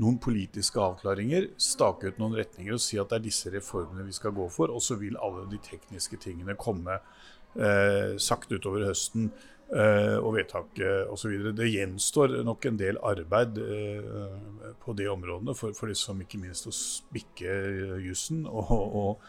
noen 0.02 0.18
politiske 0.18 0.82
avklaringer, 0.82 1.52
stake 1.62 2.10
ut 2.10 2.18
noen 2.18 2.34
retninger 2.40 2.74
og 2.74 2.82
si 2.82 2.98
at 2.98 3.12
det 3.12 3.20
er 3.20 3.28
disse 3.28 3.54
reformene 3.54 4.08
vi 4.08 4.18
skal 4.18 4.34
gå 4.34 4.50
for. 4.50 4.74
Og 4.74 4.82
så 4.82 4.98
vil 4.98 5.20
alle 5.22 5.46
de 5.52 5.62
tekniske 5.62 6.18
tingene 6.26 6.58
komme 6.58 6.98
eh, 6.98 8.18
sakte 8.18 8.58
utover 8.58 8.88
høsten 8.90 9.30
og 9.72 10.36
vedtaket 10.36 11.10
osv. 11.10 11.32
Det 11.58 11.70
gjenstår 11.72 12.36
nok 12.46 12.66
en 12.70 12.78
del 12.78 13.00
arbeid 13.02 13.58
eh, 13.64 14.76
på 14.84 14.94
de 14.98 15.08
områdene 15.10 15.56
for, 15.58 15.74
for 15.78 15.90
liksom 15.90 16.22
ikke 16.22 16.42
minst 16.42 16.68
å 16.70 16.74
spikke 16.76 17.56
jussen 18.04 18.44
og, 18.46 18.70
og, 18.70 19.24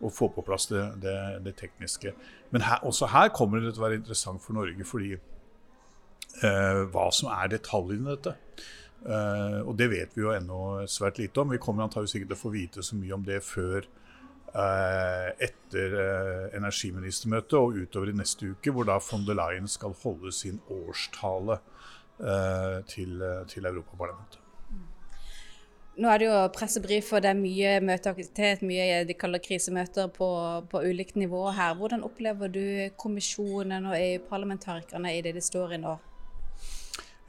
og, 0.00 0.08
få 0.14 0.30
på 0.32 0.44
plass 0.46 0.70
det, 0.70 0.84
det, 1.02 1.16
det 1.44 1.56
tekniske. 1.58 2.14
Men 2.54 2.64
her, 2.64 2.80
også 2.86 3.10
her 3.12 3.32
kommer 3.36 3.60
det 3.60 3.74
til 3.74 3.82
å 3.82 3.88
være 3.88 4.00
interessant 4.00 4.42
for 4.44 4.56
Norge 4.56 4.88
fordi 4.88 5.12
eh, 5.16 6.82
hva 6.92 7.08
som 7.12 7.32
er 7.34 7.52
detaljene 7.58 8.06
i 8.06 8.14
dette. 8.14 8.36
Eh, 9.00 9.60
og 9.64 9.74
det 9.80 9.90
vet 9.92 10.16
vi 10.16 10.24
jo 10.24 10.34
ennå 10.34 10.86
svært 10.90 11.20
lite 11.20 11.42
om. 11.42 11.52
Vi 11.52 11.60
kommer 11.62 11.86
antakelig 11.86 12.22
ikke 12.22 12.32
til 12.32 12.38
å 12.38 12.44
få 12.46 12.54
vite 12.54 12.84
så 12.84 12.98
mye 13.00 13.16
om 13.16 13.26
det 13.26 13.42
før 13.44 13.88
etter 14.50 15.94
uh, 15.94 16.44
energiministermøtet 16.58 17.54
og 17.58 17.78
utover 17.84 18.10
i 18.10 18.16
neste 18.18 18.50
uke, 18.50 18.74
hvor 18.74 18.88
da 18.88 18.98
von 18.98 19.26
der 19.28 19.38
Leyen 19.38 19.70
skal 19.70 19.94
holde 20.02 20.32
sin 20.34 20.60
årstale 20.70 21.60
til, 22.84 23.22
til 23.48 23.64
Europaparlamentet. 23.64 24.40
Nå 26.00 26.08
er 26.08 26.20
det 26.20 26.28
jo 26.30 26.36
pressebrif, 26.54 27.10
og 27.12 27.20
det 27.24 27.28
er 27.28 27.36
mye 27.36 27.72
møteaktivitet, 27.84 28.62
mye 28.64 29.02
de 29.08 29.16
kaller 29.18 29.42
krisemøter 29.42 30.08
på, 30.14 30.28
på 30.70 30.82
ulikt 30.86 31.18
nivå 31.20 31.42
her. 31.52 31.74
Hvordan 31.76 32.06
opplever 32.06 32.52
du 32.52 32.62
kommisjonen 33.00 33.88
og 33.90 33.96
EU-parlamentarikerne 33.98 35.12
i 35.16 35.20
det 35.26 35.34
de 35.36 35.42
står 35.44 35.74
i 35.76 35.80
nå? 35.82 35.96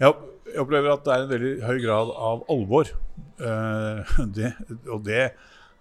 Jeg 0.01 0.13
opplever 0.61 0.93
at 0.93 1.03
det 1.05 1.13
er 1.13 1.25
en 1.25 1.33
veldig 1.33 1.51
høy 1.65 1.81
grad 1.83 2.13
av 2.29 2.45
alvor. 2.53 2.93
Eh, 3.43 4.15
det, 4.37 4.53
og 4.87 5.03
det 5.09 5.25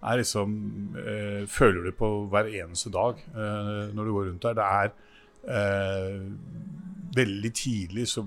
er 0.01 0.17
liksom 0.17 0.53
eh, 0.97 1.47
Føler 1.47 1.83
du 1.85 1.91
på 1.97 2.09
hver 2.31 2.49
eneste 2.49 2.89
dag 2.93 3.19
eh, 3.35 3.91
når 3.93 4.05
du 4.07 4.13
går 4.15 4.29
rundt 4.29 4.47
der. 4.47 4.53
Det 4.57 4.69
er 4.71 6.21
veldig 7.15 7.53
tidlig 7.57 8.07
så 8.07 8.25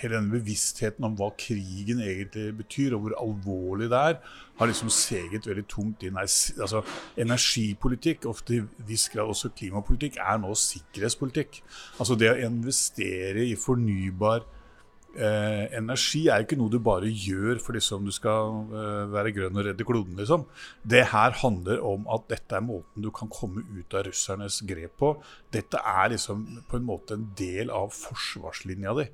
hele 0.00 0.16
denne 0.16 0.32
bevisstheten 0.32 1.04
om 1.04 1.16
hva 1.18 1.30
krigen 1.38 2.00
egentlig 2.04 2.54
betyr, 2.62 2.94
og 2.96 3.04
hvor 3.04 3.16
alvorlig 3.20 3.90
det 3.92 3.98
er, 3.98 4.16
har 4.60 4.70
liksom 4.70 4.92
seget 4.92 5.48
veldig 5.48 5.66
tungt 5.68 6.04
inn. 6.06 6.16
Altså, 6.20 6.82
energipolitikk, 7.20 8.24
ofte 8.30 8.56
i 8.56 8.62
viss 8.88 9.08
grad 9.12 9.32
også 9.32 9.52
klimapolitikk, 9.56 10.16
er 10.20 10.40
nå 10.40 10.54
sikkerhetspolitikk. 10.56 11.60
Altså 11.98 12.16
det 12.20 12.32
å 12.32 12.40
investere 12.48 13.44
i 13.44 13.58
fornybar 13.60 14.40
energi 14.40 14.59
Eh, 15.10 15.64
energi 15.74 16.28
er 16.30 16.44
ikke 16.44 16.54
noe 16.54 16.70
du 16.70 16.78
bare 16.78 17.08
gjør 17.10 17.58
for 17.58 17.74
liksom 17.74 18.04
du 18.06 18.12
skal 18.14 18.60
eh, 18.70 19.08
være 19.10 19.32
grønn 19.34 19.58
og 19.58 19.66
redde 19.66 19.86
kloden. 19.86 20.14
liksom. 20.16 20.44
Det 20.86 21.02
her 21.10 21.34
handler 21.42 21.82
om 21.82 22.06
at 22.14 22.28
dette 22.30 22.54
er 22.54 22.62
måten 22.62 23.02
du 23.02 23.10
kan 23.10 23.28
komme 23.28 23.64
ut 23.66 23.94
av 23.94 24.06
russernes 24.06 24.60
grep 24.68 24.94
på. 25.02 25.10
Dette 25.50 25.82
er 25.82 26.12
liksom 26.14 26.46
på 26.70 26.78
en 26.78 26.86
måte 26.86 27.18
en 27.18 27.26
del 27.38 27.74
av 27.74 27.90
forsvarslinja 27.96 28.94
di. 29.00 29.08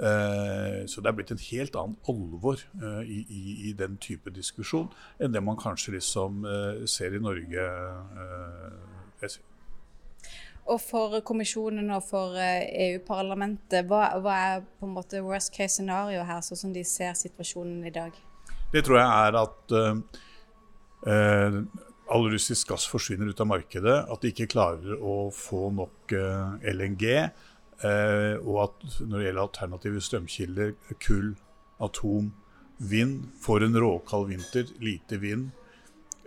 Eh, 0.00 0.80
så 0.88 1.04
det 1.04 1.12
er 1.12 1.18
blitt 1.20 1.36
en 1.36 1.46
helt 1.50 1.76
annen 1.76 2.00
alvor 2.08 2.56
eh, 2.80 3.02
i, 3.04 3.20
i, 3.28 3.44
i, 3.68 3.76
den 3.76 4.00
type 4.00 4.32
diskusjon 4.32 4.88
enn 5.20 5.36
det 5.36 5.44
man 5.44 5.60
kanskje 5.60 5.98
liksom 5.98 6.46
eh, 6.48 6.84
ser 6.88 7.12
i 7.12 7.20
Norge. 7.22 7.68
Eh, 8.24 9.51
og 10.70 10.78
for 10.78 11.20
kommisjonen 11.26 11.90
og 11.90 12.04
for 12.06 12.36
EU-parlamentet, 12.38 13.86
hva, 13.90 14.04
hva, 14.22 14.34
er 14.54 14.66
på 14.78 14.86
en 14.86 14.94
måte 14.94 15.22
worst 15.24 15.50
case 15.54 15.80
scenario 15.80 16.22
her, 16.26 16.42
sånn 16.44 16.60
som 16.60 16.74
de 16.74 16.84
ser 16.86 17.16
situasjonen 17.18 17.82
i 17.88 17.94
dag? 17.94 18.14
Det 18.72 18.84
tror 18.86 19.00
jeg 19.00 19.08
er 19.08 19.38
at 19.40 19.74
uh, 19.74 21.56
all 22.14 22.28
russisk 22.32 22.70
gass 22.70 22.86
forsvinner 22.88 23.32
ut 23.32 23.42
av 23.42 23.50
markedet. 23.50 23.96
At 24.06 24.22
de 24.22 24.30
ikke 24.32 24.50
klarer 24.54 25.00
å 25.02 25.32
få 25.34 25.72
nok 25.74 26.14
uh, 26.14 26.54
LNG. 26.62 27.08
Uh, 27.82 28.38
og 28.46 28.56
at 28.68 29.00
når 29.02 29.16
det 29.16 29.26
gjelder 29.26 29.42
alternative 29.42 30.04
strømkilder, 30.06 30.76
kull, 31.02 31.34
atom, 31.82 32.30
vind, 32.78 33.26
får 33.42 33.66
en 33.66 33.82
råkald 33.82 34.30
vinter, 34.30 34.70
lite 34.82 35.18
vind 35.22 35.50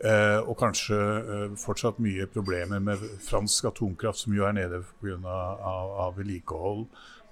Eh, 0.04 0.42
og 0.44 0.58
kanskje 0.60 0.96
eh, 1.00 1.52
fortsatt 1.56 2.02
mye 2.04 2.28
problemer 2.28 2.82
med 2.84 3.04
fransk 3.24 3.70
atomkraft, 3.70 4.26
som 4.26 4.34
jo 4.36 4.44
er 4.48 4.58
nede 4.58 4.82
pga. 5.00 6.10
Vedlikehold. 6.18 6.86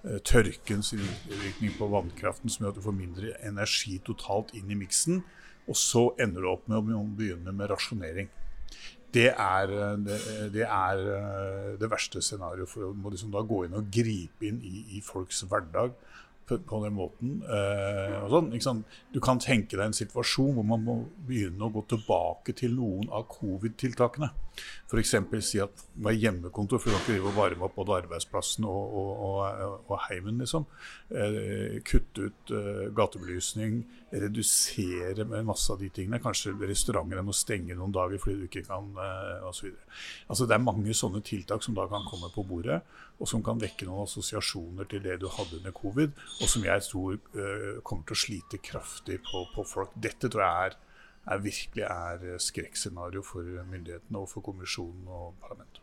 Eh, 0.03 0.19
tørkens 0.23 0.93
innvirkning 0.95 1.75
på 1.77 1.89
vannkraften, 1.91 2.49
som 2.49 2.63
gjør 2.63 2.75
at 2.75 2.79
du 2.79 2.85
får 2.85 2.95
mindre 2.95 3.33
energi 3.43 3.97
totalt 4.05 4.55
inn 4.55 4.71
i 4.71 4.79
miksen. 4.79 5.19
Og 5.67 5.79
så 5.79 6.09
ender 6.19 6.43
du 6.43 6.51
opp 6.51 6.65
med 6.71 6.95
å 6.95 7.03
begynne 7.03 7.51
med 7.55 7.71
rasjonering. 7.71 8.31
Det 9.13 9.29
er 9.29 9.69
det, 10.01 10.15
det, 10.55 10.63
er 10.65 11.77
det 11.77 11.89
verste 11.91 12.23
scenarioet. 12.23 12.71
For 12.71 12.89
å 12.89 13.11
liksom 13.13 13.31
gå 13.31 13.59
inn 13.67 13.77
og 13.77 13.91
gripe 13.93 14.47
inn 14.47 14.57
i, 14.65 14.97
i 14.97 15.03
folks 15.05 15.43
hverdag 15.45 15.93
på, 16.47 16.79
den 16.83 16.95
måten. 16.97 17.35
Eh, 17.47 18.59
sånn, 18.63 18.83
du 19.13 19.19
kan 19.23 19.41
tenke 19.41 19.77
deg 19.77 19.89
en 19.89 19.97
situasjon 19.97 20.53
hvor 20.57 20.67
man 20.67 20.83
må 20.85 20.97
begynne 21.27 21.65
å 21.65 21.73
gå 21.73 21.85
tilbake 21.93 22.55
til 22.59 22.75
noen 22.77 23.09
av 23.13 23.27
covid-tiltakene. 23.31 24.31
F.eks. 24.91 25.15
si 25.41 25.61
at 25.63 25.73
det 25.73 26.03
var 26.05 26.13
hjemmekontor, 26.13 26.81
for 26.81 26.91
du 26.91 26.97
kan 26.99 27.15
ikke 27.17 27.33
varme 27.33 27.65
opp 27.65 27.77
både 27.79 27.95
arbeidsplassen 28.03 28.67
og, 28.69 28.97
og, 28.99 29.23
og, 29.25 29.77
og 29.87 30.01
heimen. 30.09 30.43
Liksom. 30.43 30.67
Eh, 31.09 31.79
kutte 31.87 32.27
ut 32.27 32.53
eh, 32.53 32.83
gatebelysning, 32.93 33.79
redusere 34.13 35.25
med 35.29 35.47
masse 35.49 35.73
av 35.73 35.81
de 35.81 35.89
tingene. 35.93 36.21
Kanskje 36.21 36.53
restaurantene 36.69 37.25
må 37.25 37.33
stenge 37.37 37.77
noen 37.77 37.95
dager 37.95 38.21
fordi 38.21 38.43
du 38.43 38.45
ikke 38.49 38.65
kan 38.67 38.91
eh, 38.93 39.47
osv. 39.49 39.71
Altså, 40.27 40.45
det 40.45 40.57
er 40.57 40.67
mange 40.67 40.97
sånne 40.97 41.23
tiltak 41.25 41.65
som 41.65 41.77
da 41.77 41.87
kan 41.89 42.05
komme 42.09 42.29
på 42.33 42.45
bordet, 42.47 42.83
og 43.19 43.29
som 43.29 43.43
kan 43.45 43.61
vekke 43.61 43.85
noen 43.87 44.07
assosiasjoner 44.07 44.89
til 44.89 45.03
det 45.05 45.19
du 45.21 45.27
hadde 45.31 45.59
under 45.59 45.75
covid, 45.75 46.15
og 46.41 46.49
som 46.49 46.65
jeg 46.65 46.87
tror 46.87 47.19
uh, 47.37 47.83
kommer 47.85 48.07
til 48.07 48.17
å 48.17 48.23
slite 48.23 48.59
kraftig 48.63 49.19
på, 49.27 49.45
på 49.53 49.67
folk. 49.69 49.93
Dette 49.95 50.31
tror 50.31 50.43
jeg 50.45 50.71
er 50.71 50.81
er 51.23 51.39
virkelig 51.39 51.83
er 51.87 52.37
skrekkscenario 52.43 53.23
for 53.23 53.47
myndighetene 53.69 54.19
og 54.19 54.29
for 54.31 54.43
kommisjonen 54.43 55.07
og 55.07 55.37
parlamentet. 55.41 55.82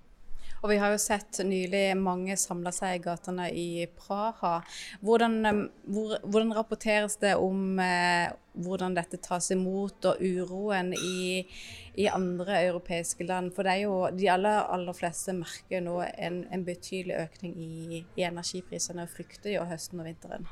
Og 0.60 0.68
Vi 0.68 0.76
har 0.76 0.92
jo 0.92 0.98
sett 1.00 1.38
nylig 1.44 1.94
mange 1.96 2.36
samle 2.36 2.68
seg 2.76 2.98
i 2.98 3.02
gatene 3.04 3.46
i 3.56 3.86
Praha. 3.96 4.58
Hvordan, 5.00 5.38
eh, 5.48 5.60
hvor, 5.88 6.18
hvordan 6.26 6.52
rapporteres 6.56 7.16
det 7.22 7.32
om 7.40 7.80
eh, 7.80 8.28
hvordan 8.60 8.96
dette 8.98 9.16
tas 9.24 9.50
imot, 9.54 10.04
og 10.10 10.20
uroen 10.20 10.92
i, 10.92 11.46
i, 11.94 12.08
andre 12.12 12.60
europeiske 12.66 13.24
land? 13.24 13.54
For 13.56 13.64
det 13.64 13.76
er 13.76 13.86
jo 13.86 13.94
de 14.12 14.28
aller, 14.28 14.64
aller 14.68 14.96
fleste 14.96 15.32
merker 15.38 15.80
nå 15.86 15.96
en, 16.10 16.42
en 16.52 16.66
betydelig 16.66 17.22
økning 17.24 17.56
i, 17.56 18.02
i 18.20 18.26
energiprisene 18.28 19.06
og 19.06 19.14
frykter 19.14 19.56
jo 19.56 19.64
høsten 19.70 20.02
og 20.02 20.10
vinteren. 20.10 20.50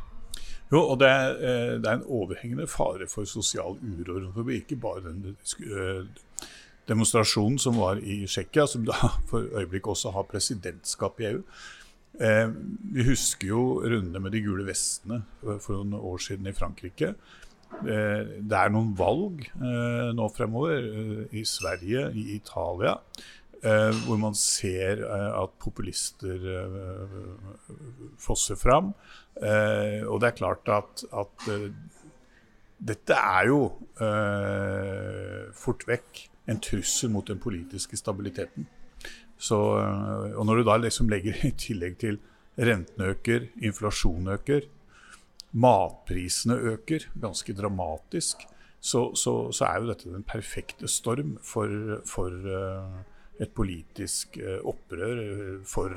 Jo, 0.72 0.82
og 0.82 0.98
det 1.00 1.08
er, 1.08 1.36
eh, 1.36 1.74
det 1.80 1.88
er, 1.88 1.98
en 1.98 2.08
overhengende 2.08 2.66
fare 2.68 3.08
for 3.08 3.24
sosial 3.24 3.78
uro 3.80 4.48
Ikke 4.52 4.76
bare 4.76 5.00
den 5.08 5.36
eh, 5.64 6.04
demonstrasjonen 6.88 7.58
som 7.60 7.78
var 7.80 8.00
i 8.00 8.22
Tsjekkia, 8.26 8.66
som 8.70 8.86
da 8.88 8.96
for 9.30 9.48
øyeblikket 9.48 9.94
også 9.94 10.14
har 10.16 10.28
presidentskap 10.30 11.20
i 11.20 11.32
EU. 11.32 11.42
Eh, 12.18 12.46
vi 12.94 13.04
husker 13.06 13.52
jo 13.52 13.64
rundene 13.84 14.22
med 14.22 14.34
de 14.34 14.42
gule 14.42 14.66
vestene 14.66 15.22
for 15.44 15.78
noen 15.78 15.98
år 16.00 16.24
siden 16.24 16.48
i 16.50 16.56
Frankrike. 16.56 17.14
det 18.48 18.56
er 18.56 18.70
noen 18.72 18.94
valg 18.96 19.42
nå 20.16 20.28
fremover 20.32 20.86
i 21.36 21.42
Sverige, 21.44 22.06
i 22.16 22.38
Italia, 22.38 22.94
hvor 24.06 24.16
man 24.16 24.32
ser 24.34 25.02
at 25.04 25.52
populister 25.60 26.46
fosser 28.16 28.56
fram. 28.56 28.94
Eh, 29.36 30.00
og 30.08 30.16
det 30.22 30.30
er 30.30 30.38
klart 30.40 30.72
at, 30.72 31.04
at 31.12 31.46
dette 32.78 33.20
er 33.20 33.52
jo 33.52 33.60
fort 35.52 35.84
vekk 35.92 36.24
en 36.48 36.60
trussel 36.64 37.12
mot 37.12 37.26
den 37.28 37.40
politiske 37.42 37.98
stabiliteten. 38.00 38.66
Så, 39.38 39.58
uh, 39.78 40.34
og 40.34 40.46
når 40.48 40.60
du 40.60 40.66
da 40.66 40.76
liksom 40.80 41.10
legger 41.12 41.38
i 41.46 41.52
tillegg 41.54 41.98
til 42.02 42.20
rentene 42.58 43.12
øker, 43.14 43.48
inflasjonen 43.62 44.32
øker, 44.34 44.66
matprisene 45.52 46.58
øker 46.74 47.06
ganske 47.20 47.54
dramatisk, 47.56 48.42
så, 48.80 49.08
så, 49.14 49.52
så 49.52 49.64
er 49.66 49.78
jo 49.80 49.90
dette 49.90 50.10
den 50.10 50.26
perfekte 50.26 50.88
storm 50.90 51.36
for, 51.42 51.70
for 52.06 52.34
et 53.42 53.50
politisk 53.54 54.38
opprør, 54.62 55.22
for 55.66 55.94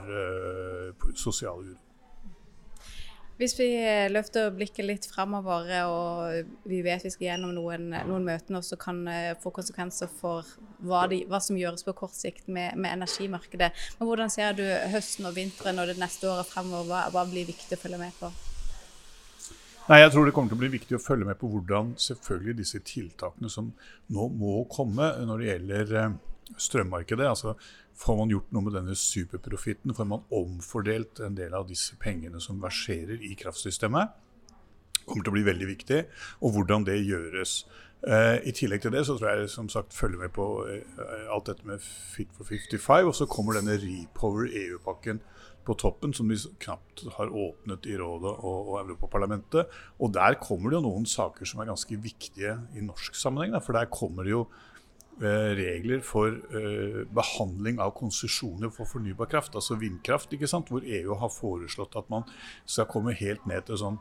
sosial 1.17 1.65
uro. 1.73 1.90
Hvis 3.41 3.55
vi 3.57 3.71
løfter 4.13 4.51
blikket 4.53 4.85
litt 4.85 5.05
framover, 5.09 5.71
og 5.89 6.51
vi 6.69 6.83
vet 6.85 7.01
vi 7.01 7.09
skal 7.09 7.25
gjennom 7.31 7.55
noen, 7.55 7.87
noen 8.05 8.27
møter 8.27 8.53
nå 8.53 8.59
som 8.61 8.77
kan 8.77 8.99
eh, 9.09 9.31
få 9.41 9.49
konsekvenser 9.55 10.11
for 10.19 10.45
hva, 10.85 11.07
de, 11.09 11.23
hva, 11.25 11.39
som 11.41 11.57
gjøres 11.57 11.81
på 11.87 11.95
kort 11.97 12.13
sikt 12.13 12.45
med, 12.45 12.75
med, 12.77 12.93
energimarkedet. 12.99 13.71
Men 13.97 14.09
hvordan 14.09 14.29
ser 14.29 14.53
du 14.59 14.61
høsten 14.93 15.25
og 15.25 15.33
vinteren 15.39 15.81
og 15.81 15.89
det 15.89 15.97
neste 15.97 16.29
året 16.29 16.51
fremover? 16.51 16.85
Hva, 16.91 17.01
hva 17.15 17.25
blir 17.31 17.49
viktig 17.49 17.79
å 17.79 17.81
følge 17.81 18.01
med 18.03 18.13
på? 18.19 18.29
Nei, 19.87 20.03
Jeg 20.03 20.13
tror 20.13 20.29
det 20.29 20.35
kommer 20.37 20.53
til 20.53 20.59
å 20.59 20.61
bli 20.61 20.73
viktig 20.75 20.99
å 20.99 21.01
følge 21.01 21.31
med 21.31 21.41
på 21.41 21.49
hvordan 21.49 21.95
selvfølgelig 21.97 22.59
disse 22.61 22.83
tiltakene 22.85 23.49
som 23.49 23.73
nå 24.13 24.29
må 24.37 24.59
komme 24.69 25.15
når 25.25 25.41
det 25.41 25.49
gjelder 25.49 25.97
eh, 25.97 26.19
strømmarkedet. 26.57 27.27
altså 27.27 27.55
Får 28.01 28.17
man 28.17 28.31
gjort 28.33 28.51
noe 28.51 28.65
med 28.65 28.75
denne 28.79 28.95
superprofitten? 28.97 29.93
Får 29.93 30.07
man 30.09 30.25
omfordelt 30.31 31.19
en 31.19 31.37
del 31.37 31.53
av 31.53 31.67
disse 31.69 31.95
pengene 32.01 32.41
som 32.41 32.61
verserer 32.63 33.21
i 33.21 33.35
kraftsystemet? 33.39 34.17
kommer 35.05 35.25
til 35.25 35.33
å 35.33 35.37
bli 35.37 35.47
veldig 35.47 35.69
viktig, 35.69 36.03
og 36.41 36.55
hvordan 36.55 36.85
det 36.87 36.99
gjøres. 37.03 37.61
Eh, 38.01 38.37
I 38.49 38.53
tillegg 38.57 38.81
til 38.81 38.93
det 38.95 39.03
så 39.05 39.17
tror 39.17 39.41
jeg 39.41 39.51
som 39.53 39.69
sagt 39.69 39.93
følger 39.93 40.23
med 40.23 40.33
på 40.33 40.45
eh, 40.69 41.27
alt 41.33 41.51
dette 41.51 41.67
med 41.67 41.83
Fit 41.83 42.31
for 42.37 42.47
55. 42.47 43.09
Og 43.09 43.13
så 43.17 43.27
kommer 43.29 43.57
denne 43.57 43.77
Repower 43.81 44.49
EU-pakken 44.49 45.21
på 45.67 45.75
toppen, 45.77 46.13
som 46.17 46.29
de 46.29 46.39
knapt 46.63 47.03
har 47.17 47.29
åpnet 47.29 47.85
i 47.85 47.97
Rådet 47.99 48.33
og, 48.33 48.71
og 48.73 48.79
Europaparlamentet. 48.81 49.69
Og 50.01 50.13
der 50.15 50.39
kommer 50.41 50.71
det 50.71 50.79
jo 50.79 50.87
noen 50.87 51.05
saker 51.05 51.45
som 51.45 51.61
er 51.61 51.69
ganske 51.69 51.99
viktige 52.01 52.57
i 52.73 52.85
norsk 52.85 53.17
sammenheng. 53.17 53.53
Da, 53.53 53.61
for 53.61 53.77
der 53.77 53.91
kommer 53.93 54.25
det 54.25 54.33
jo 54.33 54.47
regler 55.19 56.01
for 56.05 56.33
uh, 56.55 57.01
behandling 57.13 57.81
av 57.83 57.93
konsesjoner 57.97 58.71
for 58.73 58.89
fornybar 58.89 59.29
kraft, 59.31 59.55
altså 59.55 59.77
vindkraft, 59.81 60.33
ikke 60.33 60.49
sant? 60.49 60.71
hvor 60.71 60.85
EU 60.85 61.17
har 61.19 61.33
foreslått 61.33 61.97
at 61.99 62.09
man 62.09 62.25
skal 62.65 62.89
komme 62.89 63.13
helt 63.17 63.45
ned 63.49 63.67
til 63.67 63.79
sånn 63.81 63.99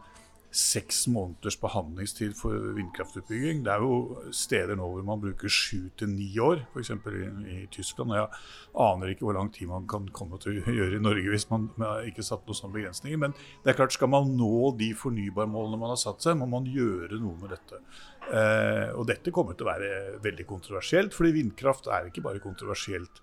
seks 0.50 1.04
måneders 1.06 1.54
behandlingstid 1.62 2.34
for 2.38 2.72
vindkraftutbygging. 2.74 3.62
Det 3.66 3.70
er 3.70 3.84
jo 3.84 4.30
steder 4.34 4.78
nå 4.78 4.88
hvor 4.90 5.04
man 5.06 5.22
bruker 5.22 5.52
sju 5.52 5.92
til 5.98 6.10
ni 6.10 6.26
år, 6.42 6.64
f.eks. 6.72 6.90
I, 6.90 7.22
i 7.54 7.58
Tyskland. 7.70 8.16
Jeg 8.16 8.26
aner 8.82 9.12
ikke 9.12 9.28
hvor 9.28 9.38
lang 9.38 9.52
tid 9.54 9.70
man 9.70 9.86
kan 9.90 10.08
komme 10.16 10.40
til 10.42 10.58
å 10.58 10.74
gjøre 10.80 10.98
i 10.98 11.02
Norge 11.02 11.30
hvis 11.30 11.46
man 11.52 11.68
ikke 12.08 12.26
satt 12.26 12.46
noen 12.48 12.58
sånne 12.58 12.78
begrensninger. 12.80 13.22
Men 13.22 13.36
det 13.62 13.72
er 13.72 13.78
klart, 13.78 13.94
skal 13.94 14.10
man 14.10 14.34
nå 14.38 14.72
de 14.80 14.90
fornybarmålene 14.98 15.78
man 15.80 15.94
har 15.94 16.02
satt 16.02 16.26
seg, 16.26 16.38
må 16.40 16.50
man 16.50 16.66
gjøre 16.66 17.20
noe 17.22 17.38
med 17.38 17.54
dette. 17.54 17.82
Eh, 18.30 18.90
og 18.94 19.06
dette 19.10 19.32
kommer 19.34 19.54
til 19.54 19.66
å 19.66 19.72
være 19.72 20.20
veldig 20.22 20.46
kontroversielt, 20.50 21.14
fordi 21.14 21.36
vindkraft 21.38 21.86
er 21.90 22.10
ikke 22.10 22.26
bare 22.26 22.42
kontroversielt 22.42 23.22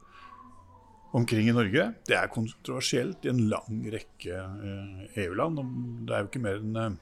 omkring 1.17 1.49
i 1.49 1.55
Norge. 1.55 1.89
Det 2.07 2.15
er 2.17 2.31
kontroversielt 2.31 3.25
i 3.25 3.31
en 3.31 3.43
lang 3.51 3.83
rekke 3.93 4.39
eh, 4.39 5.21
EU-land. 5.25 5.61
Det 6.07 6.15
er 6.15 6.25
jo 6.25 6.31
ikke 6.31 6.43
mer 6.43 6.59
enn 6.63 6.81
eh, 6.81 6.97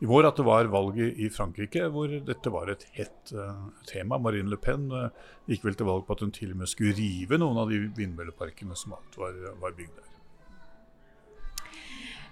i 0.00 0.06
vår 0.08 0.28
at 0.28 0.36
det 0.36 0.44
var 0.44 0.68
valget 0.68 1.16
i 1.24 1.28
Frankrike 1.32 1.86
hvor 1.92 2.10
dette 2.28 2.52
var 2.52 2.68
et 2.72 2.84
hett 2.98 3.32
uh, 3.32 3.68
tema. 3.88 4.18
Marine 4.20 4.52
Le 4.52 4.58
Pen 4.60 4.90
uh, 4.92 5.08
gikk 5.48 5.64
vel 5.64 5.78
til 5.78 5.88
valg 5.88 6.04
på 6.04 6.16
at 6.16 6.24
hun 6.24 6.34
til 6.36 6.52
og 6.52 6.60
med 6.60 6.70
skulle 6.70 6.96
rive 6.98 7.38
noen 7.40 7.62
av 7.62 7.72
de 7.72 7.80
vindmølleparkene 7.96 8.76
som 8.76 8.96
alt 8.98 9.16
var, 9.20 9.38
var 9.62 9.76
bygd 9.78 9.96
der. 9.96 10.12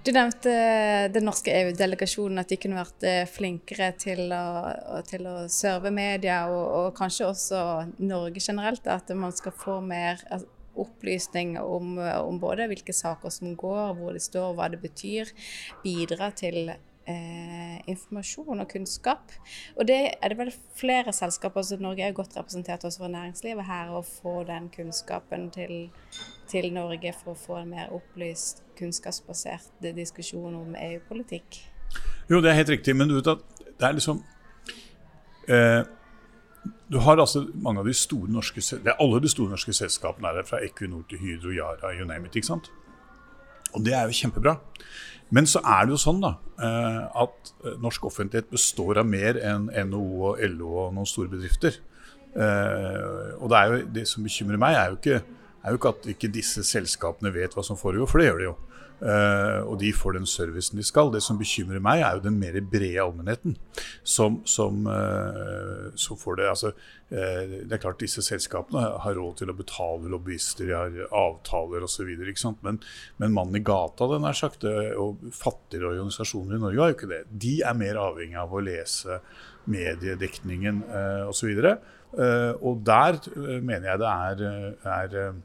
Du 0.05 0.11
nevnte 0.13 0.53
eh, 0.53 1.07
den 1.09 1.25
norske 1.25 1.49
EU-delegasjonen, 1.49 2.43
at 2.43 2.51
de 2.53 2.59
kunne 2.61 2.77
vært 2.77 3.07
flinkere 3.33 3.87
til 3.97 4.35
å, 4.37 5.01
til 5.09 5.25
å 5.25 5.37
serve 5.49 5.89
media, 5.97 6.43
og, 6.53 6.65
og, 6.69 6.89
kanskje 6.99 7.31
også 7.31 7.61
Norge 8.05 8.43
generelt. 8.45 8.85
At 8.85 9.09
man 9.17 9.33
skal 9.33 9.57
få 9.57 9.79
mer 9.81 10.21
altså, 10.29 10.51
opplysning 10.77 11.57
om, 11.63 11.97
om, 11.97 12.37
både 12.43 12.69
hvilke 12.69 12.93
saker 12.93 13.33
som 13.33 13.57
går, 13.57 13.95
hvor 13.97 14.13
de 14.13 14.21
står, 14.21 14.53
hva 14.59 14.69
det 14.69 14.83
betyr. 14.85 15.33
Bidra 15.87 16.29
til 16.37 16.75
eh, 17.07 17.81
informasjon 17.91 18.61
og 18.61 18.69
kunnskap. 18.69 19.33
Og 19.77 19.89
det 19.89 19.99
er 20.23 20.29
det 20.33 20.39
vel 20.39 20.53
flere 20.77 21.13
selskaper, 21.13 21.63
så 21.63 21.79
Norge 21.81 22.07
er 22.07 22.13
godt 22.17 22.37
representert 22.37 22.85
også 22.85 23.05
fra 23.05 23.11
næringslivet 23.13 23.67
her, 23.69 23.93
å 23.95 24.03
få 24.03 24.43
den 24.49 24.71
kunnskapen 24.75 25.51
til, 25.55 25.91
til, 26.51 26.71
Norge 26.75 27.15
for 27.23 27.35
å 27.35 27.41
få 27.47 27.59
en 27.63 27.75
mer 27.75 27.93
opplyst, 27.95 28.65
kunnskapsbasert 28.79 29.85
diskusjon 29.95 30.55
om 30.55 30.79
EU-politikk. 30.79 31.61
Jo, 32.31 32.41
det 32.41 32.51
er 32.51 32.63
helt 32.63 32.73
riktig, 32.73 32.97
men 32.97 33.11
du 33.11 33.19
vet 33.19 33.35
at 33.37 33.45
det 33.75 33.87
er 33.89 33.99
liksom 33.99 34.23
eh, 35.49 35.85
du 36.89 36.99
har 36.99 37.21
altså 37.21 37.47
mange 37.55 37.81
av 37.81 37.87
de 37.87 37.95
store 37.97 38.31
norske 38.33 38.61
det 38.61 38.93
er 38.93 39.01
Alle 39.03 39.21
de 39.21 39.29
store 39.29 39.51
norske 39.51 39.73
selskapene 39.73 40.29
er 40.29 40.47
fra 40.49 40.61
Equinor 40.65 41.05
til 41.11 41.19
Hydro, 41.19 41.51
Yara, 41.51 41.93
you 41.93 42.07
name 42.07 42.27
it. 42.27 42.37
ikke 42.37 42.47
sant? 42.47 42.71
Og 43.75 43.85
det 43.87 43.95
er 43.97 44.09
jo 44.09 44.19
kjempebra. 44.23 44.57
Men 45.35 45.49
så 45.51 45.63
er 45.65 45.87
det 45.87 45.95
jo 45.95 46.01
sånn 46.01 46.21
da, 46.23 46.35
eh, 46.63 47.01
at 47.25 47.53
eh, 47.65 47.79
norsk 47.83 48.07
offentlighet 48.11 48.51
består 48.53 49.01
av 49.03 49.09
mer 49.09 49.39
enn 49.43 49.71
NHO 49.91 50.05
og 50.31 50.43
LO 50.53 50.75
og 50.85 50.93
noen 50.95 51.09
store 51.09 51.33
bedrifter. 51.33 51.81
Eh, 52.35 53.33
og 53.41 53.49
det, 53.51 53.59
er 53.59 53.73
jo, 53.73 53.81
det 53.97 54.05
som 54.11 54.27
bekymrer 54.27 54.61
meg, 54.61 54.77
er 54.79 54.93
jo, 54.93 55.01
ikke, 55.01 55.23
er 55.65 55.73
jo 55.73 55.81
ikke 55.81 55.95
at 55.95 56.07
ikke 56.13 56.33
disse 56.33 56.65
selskapene 56.67 57.33
vet 57.35 57.57
hva 57.57 57.65
som 57.67 57.79
foregår, 57.81 58.09
for 58.11 58.21
det 58.21 58.29
gjør 58.29 58.41
de 58.43 58.49
jo. 58.51 58.57
Uh, 59.05 59.61
og 59.67 59.75
de 59.83 59.91
får 59.93 60.15
den 60.17 60.27
servicen 60.29 60.79
de 60.79 60.85
skal. 60.87 61.11
Det 61.13 61.21
som 61.25 61.37
bekymrer 61.37 61.83
meg, 61.83 62.01
er 62.01 62.17
jo 62.17 62.25
den 62.25 62.39
mer 62.41 62.57
brede 62.71 63.03
allmennheten. 63.03 63.57
Som, 64.07 64.39
som, 64.49 64.87
uh, 64.87 65.91
som 65.99 66.19
får 66.21 66.39
det 66.39 66.47
altså, 66.49 66.71
uh, 67.11 67.43
Det 67.67 67.75
er 67.75 67.83
klart 67.83 68.01
disse 68.01 68.23
selskapene 68.25 68.85
har 69.03 69.19
råd 69.19 69.41
til 69.41 69.51
å 69.53 69.57
betale 69.59 70.13
lobbyister, 70.13 70.71
de 70.71 70.77
har 70.79 71.17
avtaler 71.21 71.85
osv. 71.85 72.13
Men, 72.65 72.79
men 73.21 73.35
mannen 73.35 73.59
i 73.59 73.65
gata 73.67 74.09
den 74.15 74.29
er 74.29 74.39
sagt, 74.39 74.65
og 74.65 75.27
fattigere 75.35 75.93
organisasjoner 75.97 76.57
i 76.57 76.63
Norge 76.63 76.85
har 76.85 76.93
jo 76.93 76.99
ikke 76.99 77.11
det. 77.11 77.25
De 77.45 77.57
er 77.67 77.81
mer 77.81 78.01
avhengig 78.01 78.39
av 78.41 78.55
å 78.55 78.63
lese 78.65 79.19
mediedekningen 79.75 80.85
uh, 80.87 81.27
osv. 81.33 81.51
Uh, 82.15 82.55
og 82.63 82.85
der 82.87 83.19
mener 83.59 83.91
jeg 83.91 84.01
det 84.05 84.15
er, 84.15 84.47
er 84.95 85.43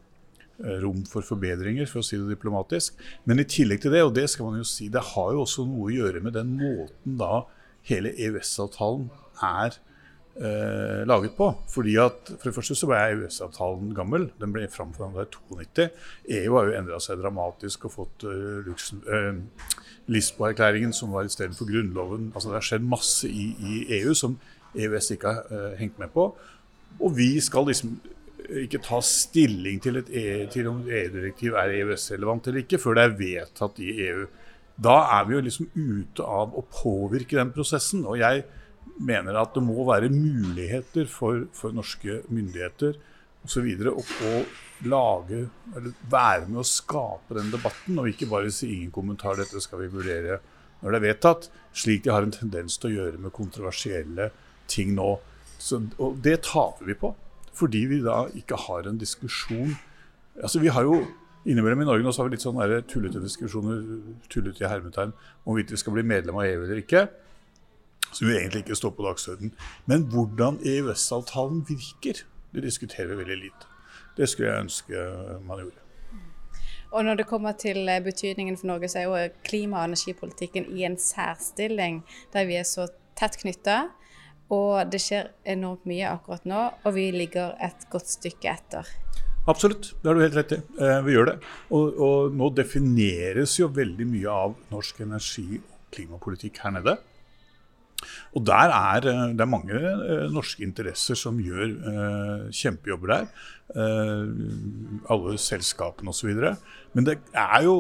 rom 0.83 1.05
for 1.07 1.25
forbedringer, 1.25 1.87
for 1.87 2.01
å 2.01 2.05
si 2.05 2.17
det 2.19 2.33
diplomatisk. 2.33 2.97
Men 3.29 3.39
i 3.39 3.47
tillegg 3.47 3.83
til 3.83 3.93
det, 3.95 4.03
og 4.05 4.15
det 4.17 4.27
skal 4.31 4.49
man 4.49 4.59
jo 4.59 4.67
si, 4.67 4.89
det 4.91 5.03
har 5.13 5.33
jo 5.35 5.45
også 5.45 5.65
noe 5.67 5.87
å 5.87 5.93
gjøre 5.93 6.23
med 6.25 6.35
den 6.35 6.55
måten 6.59 7.19
da 7.19 7.45
hele 7.87 8.11
EØS-avtalen 8.11 9.07
er 9.45 9.77
eh, 10.41 11.07
laget 11.07 11.35
på. 11.37 11.49
Fordi 11.69 11.95
at 12.01 12.31
For 12.35 12.49
det 12.49 12.55
første 12.55 12.75
så 12.75 12.89
ble 12.89 12.99
EØS-avtalen 12.99 13.95
gammel. 13.95 14.29
Den 14.41 14.53
ble 14.55 14.67
framforhandla 14.71 15.25
i 15.25 15.31
92. 15.31 15.89
EU 16.41 16.57
har 16.57 16.69
jo 16.69 16.77
endra 16.81 17.01
seg 17.03 17.21
dramatisk 17.21 17.89
og 17.89 17.95
fått 17.95 18.27
uh, 18.27 18.69
uh, 18.69 19.73
Lisboa-erklæringen, 20.11 20.93
som 20.93 21.13
var 21.15 21.27
istedenfor 21.27 21.69
Grunnloven. 21.69 22.31
Altså 22.33 22.49
Det 22.49 22.59
har 22.59 22.69
skjedd 22.71 22.87
masse 22.87 23.29
i, 23.29 23.51
i 23.59 24.01
EU 24.01 24.13
som 24.13 24.39
EØS 24.75 25.11
ikke 25.15 25.33
har 25.33 25.51
uh, 25.51 25.75
hengt 25.79 25.99
med 25.99 26.11
på. 26.13 26.31
Og 26.99 27.17
vi 27.17 27.35
skal 27.39 27.67
liksom 27.69 27.99
ikke 28.63 28.81
ta 28.83 28.99
stilling 29.05 29.81
til, 29.83 30.01
e, 30.01 30.45
til 30.51 30.69
om 30.71 30.81
EU-direktiv 30.87 31.57
er 31.59 31.73
EØS-relevant 31.79 32.49
eller 32.49 32.63
ikke, 32.63 32.79
før 32.81 32.97
det 32.97 33.03
er 33.03 33.17
vedtatt 33.19 33.81
i 33.83 33.91
EU. 34.07 34.23
Da 34.79 34.95
er 35.19 35.27
vi 35.27 35.35
jo 35.35 35.43
liksom 35.43 35.69
ute 35.75 36.23
av 36.23 36.55
å 36.55 36.63
påvirke 36.71 37.37
den 37.37 37.51
prosessen. 37.55 38.05
Og 38.07 38.19
jeg 38.21 38.45
mener 38.99 39.37
at 39.39 39.53
det 39.55 39.63
må 39.63 39.83
være 39.87 40.11
muligheter 40.13 41.07
for, 41.11 41.45
for 41.55 41.75
norske 41.75 42.21
myndigheter 42.31 42.97
osv. 43.45 43.67
Å, 43.91 44.03
å 44.29 44.33
lage, 44.89 45.43
eller 45.75 45.95
være 46.11 46.47
med 46.47 46.61
å 46.61 46.67
skape 46.67 47.35
den 47.35 47.51
debatten, 47.51 47.99
og 47.99 48.07
ikke 48.11 48.29
bare 48.31 48.51
si 48.55 48.71
ingen 48.77 48.93
kommentar, 48.95 49.39
dette 49.39 49.61
skal 49.63 49.83
vi 49.83 49.93
vurdere 49.93 50.39
når 50.79 50.93
det 50.93 50.99
er 50.99 51.07
vedtatt, 51.09 51.49
slik 51.75 52.05
de 52.05 52.13
har 52.13 52.23
en 52.23 52.31
tendens 52.31 52.77
til 52.79 52.93
å 52.93 52.97
gjøre 53.01 53.19
med 53.19 53.35
kontroversielle 53.35 54.29
ting 54.71 54.93
nå. 54.95 55.17
Så, 55.59 55.81
og 55.99 56.21
det 56.23 56.37
taper 56.47 56.87
vi 56.87 56.95
på. 56.95 57.11
Fordi 57.59 57.85
vi 57.91 58.01
da 58.05 58.23
ikke 58.37 58.59
har 58.67 58.87
en 58.87 58.99
diskusjon 59.01 59.75
Altså 60.39 60.61
Vi 60.63 60.71
har 60.71 60.85
jo 60.87 61.01
innimellom 61.49 61.81
i 61.83 61.87
Norge 61.87 62.05
nå 62.05 62.11
så 62.15 62.21
har 62.21 62.29
vi 62.29 62.37
litt 62.37 62.43
sånne 62.45 62.81
tullete 62.87 63.19
diskusjoner 63.23 63.81
tullete 64.31 64.63
i 64.63 64.69
hermetegn, 64.69 65.11
om 65.43 65.49
hvorvidt 65.49 65.73
vi 65.73 65.79
skal 65.81 65.95
bli 65.95 66.03
medlem 66.07 66.37
av 66.39 66.47
EU 66.47 66.61
eller 66.63 66.79
ikke. 66.79 67.01
Som 68.11 68.29
jo 68.29 68.37
egentlig 68.37 68.63
ikke 68.63 68.77
står 68.77 68.93
på 68.95 69.03
dagsordenen. 69.03 69.51
Men 69.89 70.05
hvordan 70.13 70.61
EØS-avtalen 70.63 71.61
virker, 71.67 72.23
det 72.55 72.63
diskuterer 72.63 73.11
vi 73.11 73.19
veldig 73.21 73.39
lite. 73.43 73.69
Det 74.17 74.29
skulle 74.29 74.49
jeg 74.51 74.65
ønske 74.67 75.03
man 75.47 75.63
gjorde. 75.65 75.83
Og 76.91 77.05
når 77.05 77.19
det 77.19 77.27
kommer 77.29 77.53
til 77.53 77.89
eh, 77.89 78.01
betydningen 78.03 78.57
for 78.57 78.67
Norge, 78.67 78.89
så 78.89 78.99
er 78.99 79.03
jo 79.03 79.33
klima- 79.45 79.83
og 79.83 79.91
energipolitikken 79.91 80.65
i 80.73 80.83
en 80.87 80.97
særstilling 80.97 82.01
der 82.33 82.47
vi 82.49 82.57
er 82.57 82.65
så 82.65 82.87
tett 83.19 83.37
knytta. 83.37 83.89
Og 84.55 84.89
det 84.89 85.01
skjer 85.03 85.29
enormt 85.53 85.85
mye 85.89 86.09
akkurat 86.09 86.47
nå, 86.49 86.63
og 86.83 86.95
vi 86.95 87.09
ligger 87.13 87.53
et 87.61 87.85
godt 87.91 88.09
stykke 88.09 88.49
etter. 88.49 88.87
Absolutt, 89.49 89.93
det 90.01 90.09
har 90.09 90.17
du 90.17 90.23
helt 90.23 90.37
rett 90.37 90.55
i. 90.57 90.59
Eh, 90.81 90.97
vi 91.05 91.13
gjør 91.15 91.29
det. 91.31 91.35
Og, 91.73 92.01
og, 92.05 92.33
nå 92.37 92.49
defineres 92.57 93.55
jo 93.59 93.69
veldig 93.73 94.07
mye 94.09 94.33
av 94.33 94.57
norsk 94.73 95.05
energi- 95.05 95.61
og 95.61 95.93
klimapolitikk 95.95 96.59
her 96.65 96.75
nede. 96.75 96.97
Og 98.37 98.43
der 98.47 98.73
er 98.73 99.07
eh, 99.09 99.23
det 99.33 99.45
er 99.45 99.49
mange 99.49 99.79
eh, 99.79 100.27
norske 100.33 100.65
interesser 100.65 101.17
som 101.17 101.39
gjør 101.41 101.65
eh, 101.65 102.43
kjempejobber 102.55 103.13
der. 103.15 103.31
Eh, 103.73 105.07
alle 105.13 105.37
selskapene 105.41 106.13
osv. 106.13 106.33
Men 106.93 107.09
det 107.09 107.19
er 107.37 107.63
jo 107.65 107.77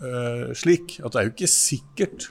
uh, 0.00 0.50
slik 0.56 0.98
at 1.04 1.12
det 1.12 1.20
er 1.20 1.26
jo 1.28 1.34
ikke 1.34 1.50
sikkert 1.50 2.30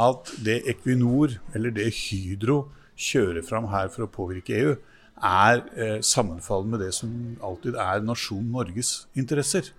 at 0.00 0.30
det 0.44 0.62
Equinor 0.70 1.34
eller 1.54 1.74
det 1.74 1.90
Hydro 1.94 2.62
kjører 3.00 3.44
fram 3.46 3.68
her 3.72 3.90
for 3.92 4.06
å 4.06 4.12
påvirke 4.12 4.56
EU, 4.60 4.74
er 5.20 5.62
eh, 5.76 5.98
sammenfallende 6.04 6.76
med 6.76 6.82
det 6.86 6.94
som 6.96 7.12
alltid 7.44 7.76
er 7.80 8.04
nasjonen 8.04 8.52
Norges 8.54 8.92
interesser. 9.18 9.72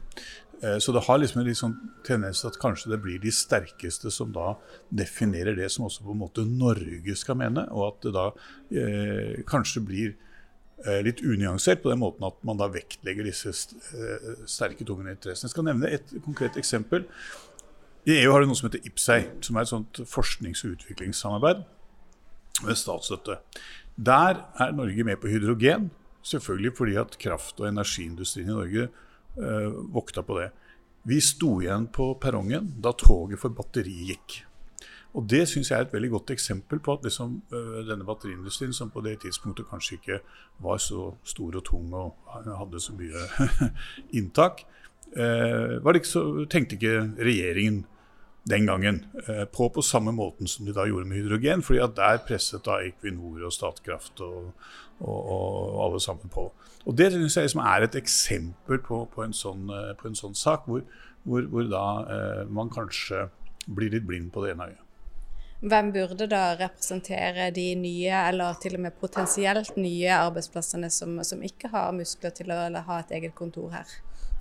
Eh, 0.61 0.77
så 0.81 0.93
det 0.93 1.05
har 1.07 1.21
liksom 1.21 1.41
en 1.41 1.47
liksom 1.49 1.77
tendens 2.05 2.41
til 2.43 2.51
at 2.51 2.59
kanskje 2.61 2.91
det 2.93 3.01
blir 3.01 3.21
de 3.21 3.33
sterkeste 3.33 4.13
som 4.13 4.33
da 4.35 4.55
definerer 4.89 5.57
det 5.57 5.71
som 5.73 5.87
også 5.87 6.05
på 6.05 6.13
en 6.13 6.21
måte 6.21 6.45
Norge 6.45 7.17
skal 7.17 7.39
mene, 7.41 7.65
og 7.73 7.87
at 7.91 8.05
det 8.05 8.17
da 8.17 8.27
kanskje 9.49 9.85
blir 9.85 10.13
Eh, 10.81 11.01
litt 11.05 11.19
unyansert 11.21 11.83
på 11.83 11.91
den 11.91 11.99
måten 12.01 12.25
at 12.25 12.39
man 12.47 12.57
da 12.57 12.65
vektlegger 12.71 13.27
disse 13.27 13.51
eh, 13.53 14.45
sterke, 14.49 14.85
tunge 14.87 15.11
interessene. 15.11 15.49
Jeg 15.49 15.53
skal 15.53 15.67
nevne 15.67 15.91
et 15.93 16.13
konkret 16.25 16.57
eksempel. 16.57 17.05
I 18.09 18.15
EU 18.23 18.31
har 18.33 18.41
det 18.41 18.49
noe 18.49 18.57
som 18.57 18.65
heter 18.69 18.87
IPSEI, 18.89 19.19
som 19.45 19.59
er 19.59 19.67
et 19.67 19.69
sånt 19.69 20.01
forsknings- 20.09 20.63
og 20.65 20.73
utviklingssamarbeid 20.73 21.61
med 22.65 22.79
statsstøtte. 22.79 23.39
Der 23.95 24.43
er 24.59 24.71
Norge 24.75 25.03
med 25.03 25.19
på 25.21 25.31
hydrogen, 25.31 25.89
selvfølgelig 26.23 26.75
fordi 26.77 26.95
at 27.01 27.17
kraft- 27.19 27.59
og 27.59 27.69
energiindustrien 27.69 28.49
i 28.49 28.53
Norge 28.53 28.87
eh, 29.37 29.69
vokta 29.93 30.21
på 30.21 30.39
det. 30.39 30.51
Vi 31.03 31.17
sto 31.21 31.55
igjen 31.61 31.87
på 31.89 32.13
perrongen 32.21 32.75
da 32.81 32.93
toget 32.93 33.41
for 33.41 33.53
batteri 33.57 33.93
gikk. 34.11 34.43
Og 35.13 35.27
Det 35.29 35.43
syns 35.49 35.71
jeg 35.71 35.79
er 35.79 35.85
et 35.85 35.93
veldig 35.93 36.09
godt 36.09 36.31
eksempel 36.31 36.79
på 36.79 36.93
at 36.93 37.03
liksom, 37.03 37.41
øh, 37.51 37.87
denne 37.87 38.05
batteriindustrien, 38.05 38.73
som 38.73 38.89
på 38.89 39.01
det 39.01 39.19
tidspunktet 39.19 39.67
kanskje 39.69 39.97
ikke 39.97 40.19
var 40.59 40.77
så 40.77 41.11
stor 41.23 41.55
og 41.55 41.63
tung 41.65 41.93
og 41.93 42.15
hadde 42.31 42.79
så 42.79 42.93
mye 42.95 43.25
inntak, 44.17 44.63
øh, 45.15 45.95
ikke 45.95 46.07
så, 46.07 46.45
tenkte 46.49 46.75
ikke 46.75 47.11
regjeringen 47.19 47.85
den 48.49 48.65
gangen 48.65 49.05
øh, 49.27 49.47
på 49.47 49.69
på 49.69 49.81
samme 49.81 50.11
måten 50.11 50.47
som 50.47 50.65
de 50.65 50.73
da 50.73 50.85
gjorde 50.85 51.07
med 51.07 51.17
hydrogen. 51.17 51.63
fordi 51.63 51.79
at 51.79 51.95
der 51.95 52.17
presset 52.27 52.65
da 52.65 52.79
Equinor 52.81 53.45
og 53.45 53.53
Statkraft 53.53 54.21
og, 54.21 54.53
og, 54.99 55.29
og 55.29 55.85
alle 55.85 56.01
sammen 56.01 56.29
på. 56.29 56.51
Og 56.85 56.97
Det 56.97 57.11
synes 57.11 57.37
jeg 57.37 57.43
liksom 57.43 57.61
er 57.61 57.83
et 57.83 57.95
eksempel 57.95 58.79
på, 58.79 59.07
på, 59.15 59.23
en, 59.23 59.33
sånn, 59.33 59.69
på 60.01 60.07
en, 60.07 60.15
sånn, 60.15 60.35
sak, 60.35 60.65
hvor, 60.65 60.81
hvor, 61.23 61.41
hvor 61.41 61.61
da 61.69 62.45
man 62.49 62.69
kanskje 62.69 63.27
blir 63.67 63.93
litt 63.93 64.07
blind 64.07 64.31
på 64.33 64.45
det 64.45 64.55
ene 64.55 64.71
øyet. 64.71 64.87
Hvem 65.61 65.91
burde 65.93 66.25
da 66.25 66.55
representere 66.57 67.51
de 67.53 67.67
nye, 67.77 68.21
eller 68.31 68.55
til 68.61 68.79
og 68.79 68.81
med 68.81 68.95
potensielt 68.97 69.75
nye 69.77 70.09
arbeidsplassene 70.09 70.89
som, 70.89 71.19
som 71.23 71.43
ikke 71.45 71.69
har 71.69 71.91
muskler 71.93 72.33
til 72.33 72.49
å 72.49 72.63
ha 72.87 72.97
et 73.03 73.13
eget 73.13 73.35
kontor 73.37 73.69
her? 73.75 73.91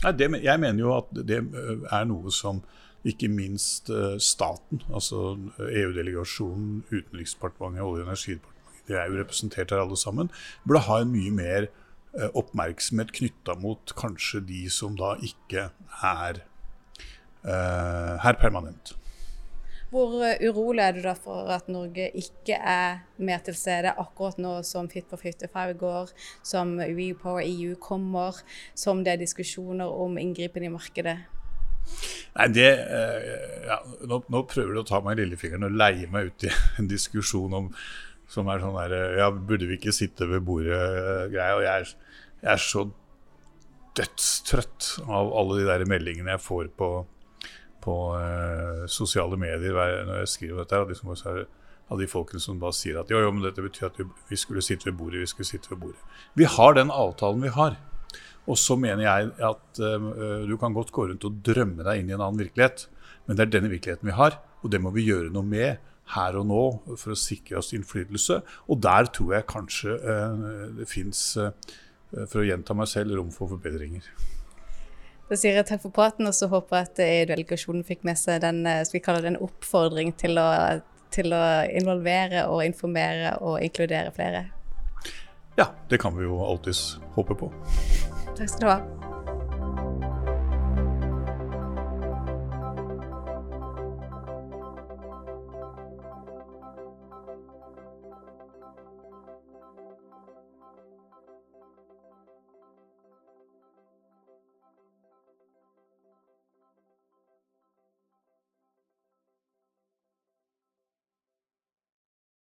Nei, 0.00 0.14
det, 0.16 0.30
jeg 0.40 0.62
mener 0.62 0.80
jo 0.80 0.94
at 0.96 1.10
det 1.12 1.42
øh, 1.44 1.84
er 1.92 2.06
noe 2.08 2.32
som 2.32 2.62
ikke 3.04 3.28
minst 3.28 3.90
øh, 3.90 4.20
staten, 4.20 4.82
altså 4.94 5.38
EU-delegasjonen, 5.58 6.84
Utenriksdepartementet, 6.92 7.82
Olje- 7.82 8.02
og 8.04 8.08
energidepartementet, 8.08 8.88
de 8.88 8.94
er 8.94 9.06
jo 9.06 9.20
representert 9.20 9.70
her 9.70 9.80
alle 9.80 9.96
sammen, 9.96 10.30
burde 10.66 10.80
ha 10.80 11.00
en 11.00 11.12
mye 11.12 11.30
mer 11.30 11.66
øh, 12.14 12.28
oppmerksomhet 12.34 13.12
knytta 13.12 13.54
mot 13.60 13.92
kanskje 13.96 14.40
de 14.48 14.64
som 14.70 14.96
da 14.98 15.14
ikke 15.22 15.68
er 16.02 16.40
uh, 17.44 18.16
her 18.24 18.36
permanent. 18.40 18.96
Hvor 19.90 20.20
eh, 20.22 20.38
urolig 20.46 20.84
er 20.84 20.92
du 20.94 21.00
da 21.02 21.16
for 21.18 21.48
at 21.50 21.66
Norge 21.68 22.04
ikke 22.14 22.54
er 22.54 23.00
mer 23.18 23.40
til 23.42 23.56
stede 23.58 23.90
akkurat 23.98 24.38
nå 24.38 24.60
som 24.62 24.86
Fit 24.90 25.08
for 25.10 25.18
55 25.18 25.74
går, 25.80 26.12
som 26.46 26.76
WePower 26.78 27.42
EU 27.42 27.74
kommer, 27.74 28.38
som 28.74 29.02
det 29.04 29.16
er 29.16 29.24
diskusjoner 29.24 29.90
om 29.90 30.18
inngripen 30.18 30.62
i 30.62 30.70
markedet? 30.70 31.18
Nei, 32.36 32.46
det, 32.54 32.68
eh, 32.84 33.66
ja, 33.66 33.80
nå, 34.06 34.20
nå, 34.30 34.44
prøver 34.48 34.76
du 34.76 34.82
å 34.82 34.86
ta 34.86 35.00
meg 35.04 35.18
i 35.18 35.24
lillefingeren 35.24 35.66
og 35.66 35.76
leie 35.76 36.08
meg 36.12 36.30
ut 36.30 36.46
i 36.46 36.52
en 36.80 36.90
diskusjon 36.90 37.56
om 37.58 37.68
som 38.30 38.46
er 38.46 38.62
sånn 38.62 38.76
der 38.78 39.16
Ja, 39.18 39.30
burde 39.34 39.66
vi 39.66 39.74
ikke 39.74 39.94
sitte 39.94 40.28
ved 40.30 40.44
bordet-greia? 40.46 41.56
Og 41.58 41.64
jeg 41.64 41.72
er, 41.72 41.94
jeg 42.44 42.52
er 42.52 42.62
så 42.62 42.84
dødstrøtt 43.98 44.90
av 45.10 45.32
alle 45.34 45.58
de 45.58 45.66
der 45.66 45.88
meldingene 45.90 46.36
jeg 46.36 46.44
får 46.44 46.70
på 46.78 46.92
på 47.80 47.96
uh, 48.12 48.86
sosiale 48.92 49.38
medier 49.40 49.72
når 49.72 50.22
jeg 50.22 50.32
skriver 50.34 50.62
dette. 50.62 50.80
Og 50.82 50.92
liksom 50.92 51.14
også 51.14 51.36
av 51.90 51.98
de 51.98 52.06
folkene 52.10 52.42
som 52.42 52.60
bare 52.62 52.76
sier 52.76 53.00
at 53.00 53.10
jo, 53.10 53.18
jo, 53.24 53.30
men 53.34 53.42
dette 53.42 53.64
betyr 53.64 53.88
at 53.88 54.00
vi 54.28 54.38
skulle 54.38 54.62
sitte 54.62 54.90
ved 54.90 54.98
bordet. 55.00 55.24
Vi 55.24 55.30
skulle 55.32 55.48
sitte 55.48 55.72
ved 55.72 55.80
bordet. 55.86 56.02
Vi 56.38 56.46
har 56.46 56.76
den 56.78 56.92
avtalen 56.94 57.42
vi 57.42 57.54
har. 57.56 57.78
Og 58.48 58.58
så 58.58 58.76
mener 58.80 59.04
jeg 59.04 59.30
at 59.50 59.82
uh, 59.82 60.46
du 60.48 60.56
kan 60.60 60.74
godt 60.76 60.92
gå 60.96 61.06
rundt 61.10 61.26
og 61.28 61.42
drømme 61.46 61.84
deg 61.86 62.00
inn 62.00 62.10
i 62.10 62.16
en 62.16 62.24
annen 62.24 62.40
virkelighet, 62.40 62.86
men 63.26 63.36
det 63.36 63.46
er 63.46 63.54
denne 63.58 63.70
virkeligheten 63.72 64.08
vi 64.08 64.16
har, 64.16 64.40
og 64.64 64.72
det 64.72 64.80
må 64.82 64.92
vi 64.94 65.06
gjøre 65.06 65.30
noe 65.34 65.46
med 65.46 65.86
her 66.14 66.40
og 66.40 66.48
nå 66.50 66.64
for 66.98 67.14
å 67.14 67.18
sikre 67.18 67.60
oss 67.60 67.70
innflytelse. 67.76 68.40
Og 68.72 68.80
der 68.82 69.12
tror 69.14 69.36
jeg 69.36 69.50
kanskje 69.52 69.94
uh, 70.00 70.66
det 70.80 70.88
fins, 70.90 71.38
for 72.10 72.42
å 72.42 72.48
gjenta 72.48 72.74
meg 72.74 72.90
selv, 72.90 73.14
rom 73.20 73.30
for 73.34 73.52
forbedringer. 73.52 74.08
Da 75.30 75.36
sier 75.38 75.54
jeg 75.54 75.66
takk 75.68 75.84
for 75.84 75.94
praten, 75.94 76.26
og 76.26 76.34
så 76.34 76.48
håper 76.50 76.80
jeg 76.80 76.86
at 76.88 77.00
EU-delegasjonen 77.04 77.84
fikk 77.86 78.00
med 78.08 78.18
seg 78.18 78.40
den, 78.42 78.64
eh, 78.66 78.80
skal 78.82 78.98
vi 78.98 79.02
kalle 79.04 79.20
det 79.22 79.30
en 79.30 79.44
oppfordring 79.46 80.10
til 80.18 80.40
å, 80.42 80.46
til 81.14 81.30
å 81.30 81.42
involvere 81.70 82.48
og 82.50 82.64
informere 82.64 83.36
og 83.38 83.62
inkludere 83.62 84.10
flere. 84.16 84.48
Ja, 85.54 85.68
det 85.86 86.00
kan 86.02 86.18
vi 86.18 86.26
jo 86.26 86.40
alltids 86.42 86.98
håpe 87.14 87.38
på. 87.38 87.52
Takk 88.36 88.48
skal 88.48 88.60
du 88.60 88.72
ha. 88.72 88.99